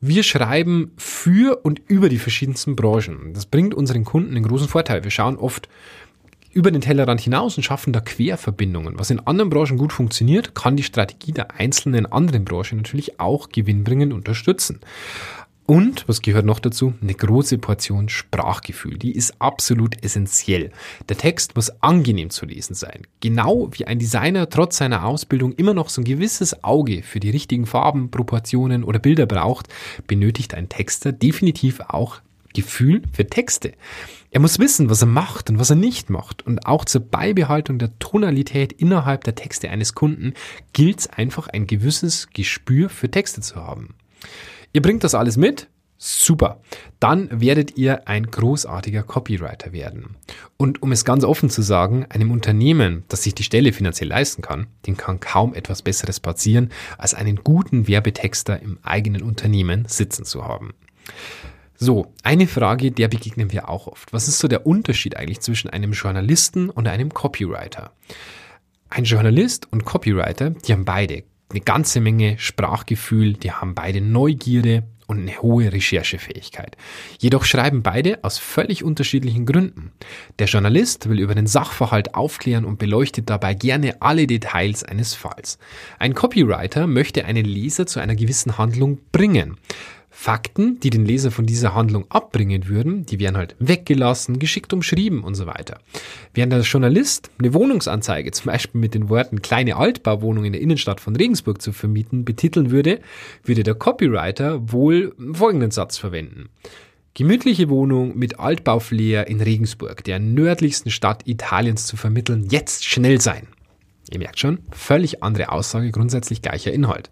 Wir 0.00 0.22
schreiben 0.22 0.92
für 0.96 1.64
und 1.64 1.82
über 1.88 2.08
die 2.08 2.20
verschiedensten 2.20 2.76
Branchen. 2.76 3.32
Das 3.34 3.46
bringt 3.46 3.74
unseren 3.74 4.04
Kunden 4.04 4.36
einen 4.36 4.46
großen 4.46 4.68
Vorteil. 4.68 5.02
Wir 5.02 5.10
schauen 5.10 5.36
oft 5.36 5.68
über 6.52 6.70
den 6.70 6.80
Tellerrand 6.80 7.20
hinaus 7.20 7.56
und 7.56 7.64
schaffen 7.64 7.92
da 7.92 7.98
Querverbindungen. 7.98 9.00
Was 9.00 9.10
in 9.10 9.18
anderen 9.18 9.50
Branchen 9.50 9.78
gut 9.78 9.92
funktioniert, 9.92 10.54
kann 10.54 10.76
die 10.76 10.84
Strategie 10.84 11.32
der 11.32 11.56
einzelnen 11.56 12.06
anderen 12.06 12.44
Branchen 12.44 12.76
natürlich 12.76 13.18
auch 13.18 13.48
gewinnbringend 13.48 14.12
unterstützen. 14.12 14.78
Und, 15.70 16.08
was 16.08 16.22
gehört 16.22 16.46
noch 16.46 16.60
dazu? 16.60 16.94
Eine 17.02 17.12
große 17.12 17.58
Portion 17.58 18.08
Sprachgefühl. 18.08 18.96
Die 18.96 19.12
ist 19.12 19.34
absolut 19.38 20.02
essentiell. 20.02 20.70
Der 21.10 21.18
Text 21.18 21.56
muss 21.56 21.68
angenehm 21.82 22.30
zu 22.30 22.46
lesen 22.46 22.72
sein. 22.72 23.02
Genau 23.20 23.68
wie 23.72 23.84
ein 23.84 23.98
Designer 23.98 24.48
trotz 24.48 24.78
seiner 24.78 25.04
Ausbildung 25.04 25.52
immer 25.52 25.74
noch 25.74 25.90
so 25.90 26.00
ein 26.00 26.04
gewisses 26.04 26.64
Auge 26.64 27.02
für 27.02 27.20
die 27.20 27.28
richtigen 27.28 27.66
Farben, 27.66 28.10
Proportionen 28.10 28.82
oder 28.82 28.98
Bilder 28.98 29.26
braucht, 29.26 29.68
benötigt 30.06 30.54
ein 30.54 30.70
Texter 30.70 31.12
definitiv 31.12 31.80
auch 31.80 32.22
Gefühl 32.54 33.02
für 33.12 33.26
Texte. 33.26 33.74
Er 34.30 34.40
muss 34.40 34.58
wissen, 34.58 34.88
was 34.88 35.02
er 35.02 35.08
macht 35.08 35.50
und 35.50 35.58
was 35.58 35.68
er 35.68 35.76
nicht 35.76 36.08
macht. 36.08 36.46
Und 36.46 36.64
auch 36.64 36.86
zur 36.86 37.02
Beibehaltung 37.02 37.78
der 37.78 37.90
Tonalität 37.98 38.72
innerhalb 38.72 39.22
der 39.24 39.34
Texte 39.34 39.68
eines 39.68 39.94
Kunden 39.94 40.32
gilt 40.72 41.00
es 41.00 41.06
einfach 41.08 41.46
ein 41.48 41.66
gewisses 41.66 42.30
Gespür 42.32 42.88
für 42.88 43.10
Texte 43.10 43.42
zu 43.42 43.56
haben. 43.56 43.94
Ihr 44.72 44.82
bringt 44.82 45.04
das 45.04 45.14
alles 45.14 45.36
mit? 45.36 45.68
Super. 46.00 46.60
Dann 47.00 47.40
werdet 47.40 47.76
ihr 47.76 48.06
ein 48.06 48.30
großartiger 48.30 49.02
Copywriter 49.02 49.72
werden. 49.72 50.16
Und 50.56 50.80
um 50.80 50.92
es 50.92 51.04
ganz 51.04 51.24
offen 51.24 51.50
zu 51.50 51.60
sagen, 51.60 52.06
einem 52.08 52.30
Unternehmen, 52.30 53.02
das 53.08 53.24
sich 53.24 53.34
die 53.34 53.42
Stelle 53.42 53.72
finanziell 53.72 54.08
leisten 54.08 54.40
kann, 54.40 54.68
dem 54.86 54.96
kann 54.96 55.18
kaum 55.18 55.54
etwas 55.54 55.82
Besseres 55.82 56.20
passieren, 56.20 56.70
als 56.98 57.14
einen 57.14 57.36
guten 57.42 57.88
Werbetexter 57.88 58.62
im 58.62 58.78
eigenen 58.84 59.22
Unternehmen 59.22 59.86
sitzen 59.88 60.24
zu 60.24 60.44
haben. 60.44 60.72
So, 61.74 62.12
eine 62.22 62.46
Frage, 62.46 62.92
der 62.92 63.08
begegnen 63.08 63.50
wir 63.50 63.68
auch 63.68 63.88
oft. 63.88 64.12
Was 64.12 64.28
ist 64.28 64.38
so 64.38 64.46
der 64.46 64.66
Unterschied 64.66 65.16
eigentlich 65.16 65.40
zwischen 65.40 65.68
einem 65.68 65.92
Journalisten 65.92 66.70
und 66.70 66.86
einem 66.86 67.12
Copywriter? 67.12 67.92
Ein 68.88 69.04
Journalist 69.04 69.66
und 69.72 69.84
Copywriter, 69.84 70.50
die 70.50 70.72
haben 70.72 70.84
beide 70.84 71.24
eine 71.50 71.60
ganze 71.60 72.00
Menge 72.00 72.38
Sprachgefühl, 72.38 73.34
die 73.34 73.52
haben 73.52 73.74
beide 73.74 74.00
Neugierde 74.00 74.84
und 75.08 75.20
eine 75.20 75.40
hohe 75.40 75.72
Recherchefähigkeit. 75.72 76.76
Jedoch 77.18 77.44
schreiben 77.44 77.82
beide 77.82 78.22
aus 78.22 78.38
völlig 78.38 78.84
unterschiedlichen 78.84 79.46
Gründen. 79.46 79.92
Der 80.38 80.46
Journalist 80.46 81.08
will 81.08 81.18
über 81.18 81.34
den 81.34 81.46
Sachverhalt 81.46 82.14
aufklären 82.14 82.66
und 82.66 82.78
beleuchtet 82.78 83.30
dabei 83.30 83.54
gerne 83.54 84.02
alle 84.02 84.26
Details 84.26 84.84
eines 84.84 85.14
Falls. 85.14 85.58
Ein 85.98 86.14
Copywriter 86.14 86.86
möchte 86.86 87.24
einen 87.24 87.46
Leser 87.46 87.86
zu 87.86 88.00
einer 88.00 88.14
gewissen 88.14 88.58
Handlung 88.58 88.98
bringen. 89.10 89.56
Fakten, 90.20 90.80
die 90.80 90.90
den 90.90 91.06
Leser 91.06 91.30
von 91.30 91.46
dieser 91.46 91.76
Handlung 91.76 92.04
abbringen 92.08 92.66
würden, 92.66 93.06
die 93.06 93.20
werden 93.20 93.36
halt 93.36 93.54
weggelassen, 93.60 94.40
geschickt 94.40 94.72
umschrieben 94.72 95.22
und 95.22 95.36
so 95.36 95.46
weiter. 95.46 95.78
Während 96.34 96.52
der 96.52 96.62
Journalist 96.62 97.30
eine 97.38 97.54
Wohnungsanzeige 97.54 98.32
zum 98.32 98.46
Beispiel 98.46 98.80
mit 98.80 98.94
den 98.94 99.10
Worten 99.10 99.42
kleine 99.42 99.76
Altbauwohnung 99.76 100.44
in 100.44 100.54
der 100.54 100.60
Innenstadt 100.60 101.00
von 101.00 101.14
Regensburg 101.14 101.62
zu 101.62 101.72
vermieten 101.72 102.24
betiteln 102.24 102.72
würde, 102.72 102.98
würde 103.44 103.62
der 103.62 103.76
Copywriter 103.76 104.72
wohl 104.72 105.14
folgenden 105.34 105.70
Satz 105.70 105.98
verwenden. 105.98 106.48
Gemütliche 107.14 107.68
Wohnung 107.68 108.18
mit 108.18 108.40
Altbauflair 108.40 109.28
in 109.28 109.40
Regensburg, 109.40 110.02
der 110.02 110.18
nördlichsten 110.18 110.90
Stadt 110.90 111.28
Italiens 111.28 111.86
zu 111.86 111.96
vermitteln, 111.96 112.48
jetzt 112.50 112.84
schnell 112.84 113.20
sein. 113.20 113.46
Ihr 114.10 114.18
merkt 114.18 114.40
schon, 114.40 114.58
völlig 114.72 115.22
andere 115.22 115.52
Aussage, 115.52 115.92
grundsätzlich 115.92 116.42
gleicher 116.42 116.72
Inhalt. 116.72 117.08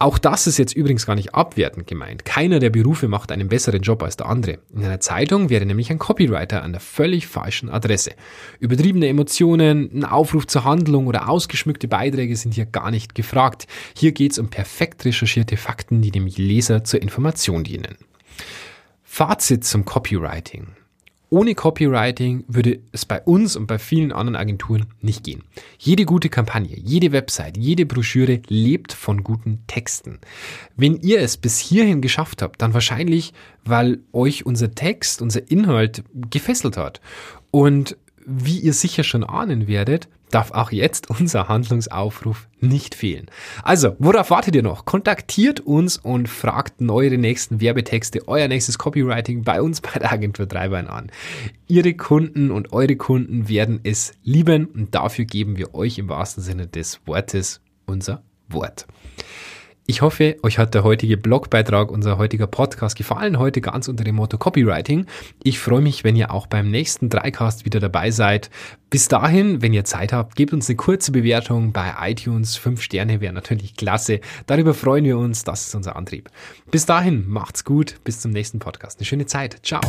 Auch 0.00 0.18
das 0.18 0.46
ist 0.48 0.58
jetzt 0.58 0.74
übrigens 0.74 1.06
gar 1.06 1.14
nicht 1.14 1.34
abwertend 1.34 1.86
gemeint. 1.86 2.24
Keiner 2.24 2.58
der 2.58 2.70
Berufe 2.70 3.06
macht 3.06 3.30
einen 3.30 3.48
besseren 3.48 3.82
Job 3.82 4.02
als 4.02 4.16
der 4.16 4.26
andere. 4.26 4.58
In 4.74 4.84
einer 4.84 5.00
Zeitung 5.00 5.50
wäre 5.50 5.64
nämlich 5.64 5.90
ein 5.90 6.00
Copywriter 6.00 6.62
an 6.62 6.72
der 6.72 6.80
völlig 6.80 7.28
falschen 7.28 7.70
Adresse. 7.70 8.12
Übertriebene 8.58 9.06
Emotionen, 9.06 9.90
ein 9.94 10.04
Aufruf 10.04 10.48
zur 10.48 10.64
Handlung 10.64 11.06
oder 11.06 11.28
ausgeschmückte 11.28 11.86
Beiträge 11.86 12.36
sind 12.36 12.54
hier 12.54 12.66
gar 12.66 12.90
nicht 12.90 13.14
gefragt. 13.14 13.68
Hier 13.96 14.12
geht 14.12 14.32
es 14.32 14.38
um 14.38 14.48
perfekt 14.48 15.04
recherchierte 15.04 15.56
Fakten, 15.56 16.02
die 16.02 16.10
dem 16.10 16.26
Leser 16.26 16.82
zur 16.82 17.00
Information 17.00 17.62
dienen. 17.62 17.96
Fazit 19.04 19.64
zum 19.64 19.84
Copywriting. 19.84 20.66
Ohne 21.34 21.56
Copywriting 21.56 22.44
würde 22.46 22.78
es 22.92 23.04
bei 23.04 23.20
uns 23.20 23.56
und 23.56 23.66
bei 23.66 23.80
vielen 23.80 24.12
anderen 24.12 24.36
Agenturen 24.36 24.86
nicht 25.00 25.24
gehen. 25.24 25.42
Jede 25.80 26.04
gute 26.04 26.28
Kampagne, 26.28 26.76
jede 26.78 27.10
Website, 27.10 27.56
jede 27.56 27.86
Broschüre 27.86 28.40
lebt 28.46 28.92
von 28.92 29.24
guten 29.24 29.58
Texten. 29.66 30.20
Wenn 30.76 31.00
ihr 31.00 31.18
es 31.20 31.36
bis 31.36 31.58
hierhin 31.58 32.02
geschafft 32.02 32.40
habt, 32.40 32.62
dann 32.62 32.72
wahrscheinlich, 32.72 33.32
weil 33.64 33.98
euch 34.12 34.46
unser 34.46 34.76
Text, 34.76 35.22
unser 35.22 35.50
Inhalt 35.50 36.04
gefesselt 36.30 36.76
hat. 36.76 37.00
Und 37.50 37.96
wie 38.24 38.60
ihr 38.60 38.72
sicher 38.72 39.02
schon 39.02 39.24
ahnen 39.24 39.66
werdet, 39.66 40.06
darf 40.34 40.50
auch 40.50 40.72
jetzt 40.72 41.08
unser 41.10 41.48
Handlungsaufruf 41.48 42.48
nicht 42.60 42.94
fehlen. 42.94 43.26
Also, 43.62 43.94
worauf 43.98 44.30
wartet 44.30 44.56
ihr 44.56 44.62
noch? 44.62 44.84
Kontaktiert 44.84 45.60
uns 45.60 45.96
und 45.96 46.28
fragt 46.28 46.74
eure 46.80 47.18
nächsten 47.18 47.60
Werbetexte, 47.60 48.26
euer 48.26 48.48
nächstes 48.48 48.78
Copywriting 48.78 49.44
bei 49.44 49.62
uns 49.62 49.80
bei 49.80 49.98
der 49.98 50.12
Agentur 50.12 50.46
Dreibein 50.46 50.88
an. 50.88 51.10
Ihre 51.68 51.94
Kunden 51.94 52.50
und 52.50 52.72
eure 52.72 52.96
Kunden 52.96 53.48
werden 53.48 53.80
es 53.84 54.12
lieben 54.22 54.66
und 54.66 54.94
dafür 54.94 55.24
geben 55.24 55.56
wir 55.56 55.74
euch 55.74 55.98
im 55.98 56.08
wahrsten 56.08 56.42
Sinne 56.42 56.66
des 56.66 57.00
Wortes 57.06 57.60
unser 57.86 58.22
Wort. 58.48 58.86
Ich 59.86 60.00
hoffe, 60.00 60.36
euch 60.42 60.58
hat 60.58 60.72
der 60.72 60.82
heutige 60.82 61.18
Blogbeitrag, 61.18 61.90
unser 61.90 62.16
heutiger 62.16 62.46
Podcast 62.46 62.96
gefallen, 62.96 63.38
heute 63.38 63.60
ganz 63.60 63.86
unter 63.86 64.02
dem 64.02 64.14
Motto 64.14 64.38
Copywriting. 64.38 65.04
Ich 65.42 65.58
freue 65.58 65.82
mich, 65.82 66.04
wenn 66.04 66.16
ihr 66.16 66.32
auch 66.32 66.46
beim 66.46 66.70
nächsten 66.70 67.10
Dreicast 67.10 67.66
wieder 67.66 67.80
dabei 67.80 68.10
seid. 68.10 68.48
Bis 68.88 69.08
dahin, 69.08 69.60
wenn 69.60 69.74
ihr 69.74 69.84
Zeit 69.84 70.14
habt, 70.14 70.36
gebt 70.36 70.54
uns 70.54 70.70
eine 70.70 70.76
kurze 70.76 71.12
Bewertung 71.12 71.72
bei 71.74 71.92
iTunes. 72.00 72.56
Fünf 72.56 72.80
Sterne 72.80 73.20
wäre 73.20 73.34
natürlich 73.34 73.76
klasse. 73.76 74.20
Darüber 74.46 74.72
freuen 74.72 75.04
wir 75.04 75.18
uns. 75.18 75.44
Das 75.44 75.66
ist 75.66 75.74
unser 75.74 75.96
Antrieb. 75.96 76.30
Bis 76.70 76.86
dahin, 76.86 77.28
macht's 77.28 77.64
gut. 77.64 77.96
Bis 78.04 78.20
zum 78.20 78.30
nächsten 78.30 78.60
Podcast. 78.60 78.98
Eine 78.98 79.06
schöne 79.06 79.26
Zeit. 79.26 79.58
Ciao. 79.62 79.82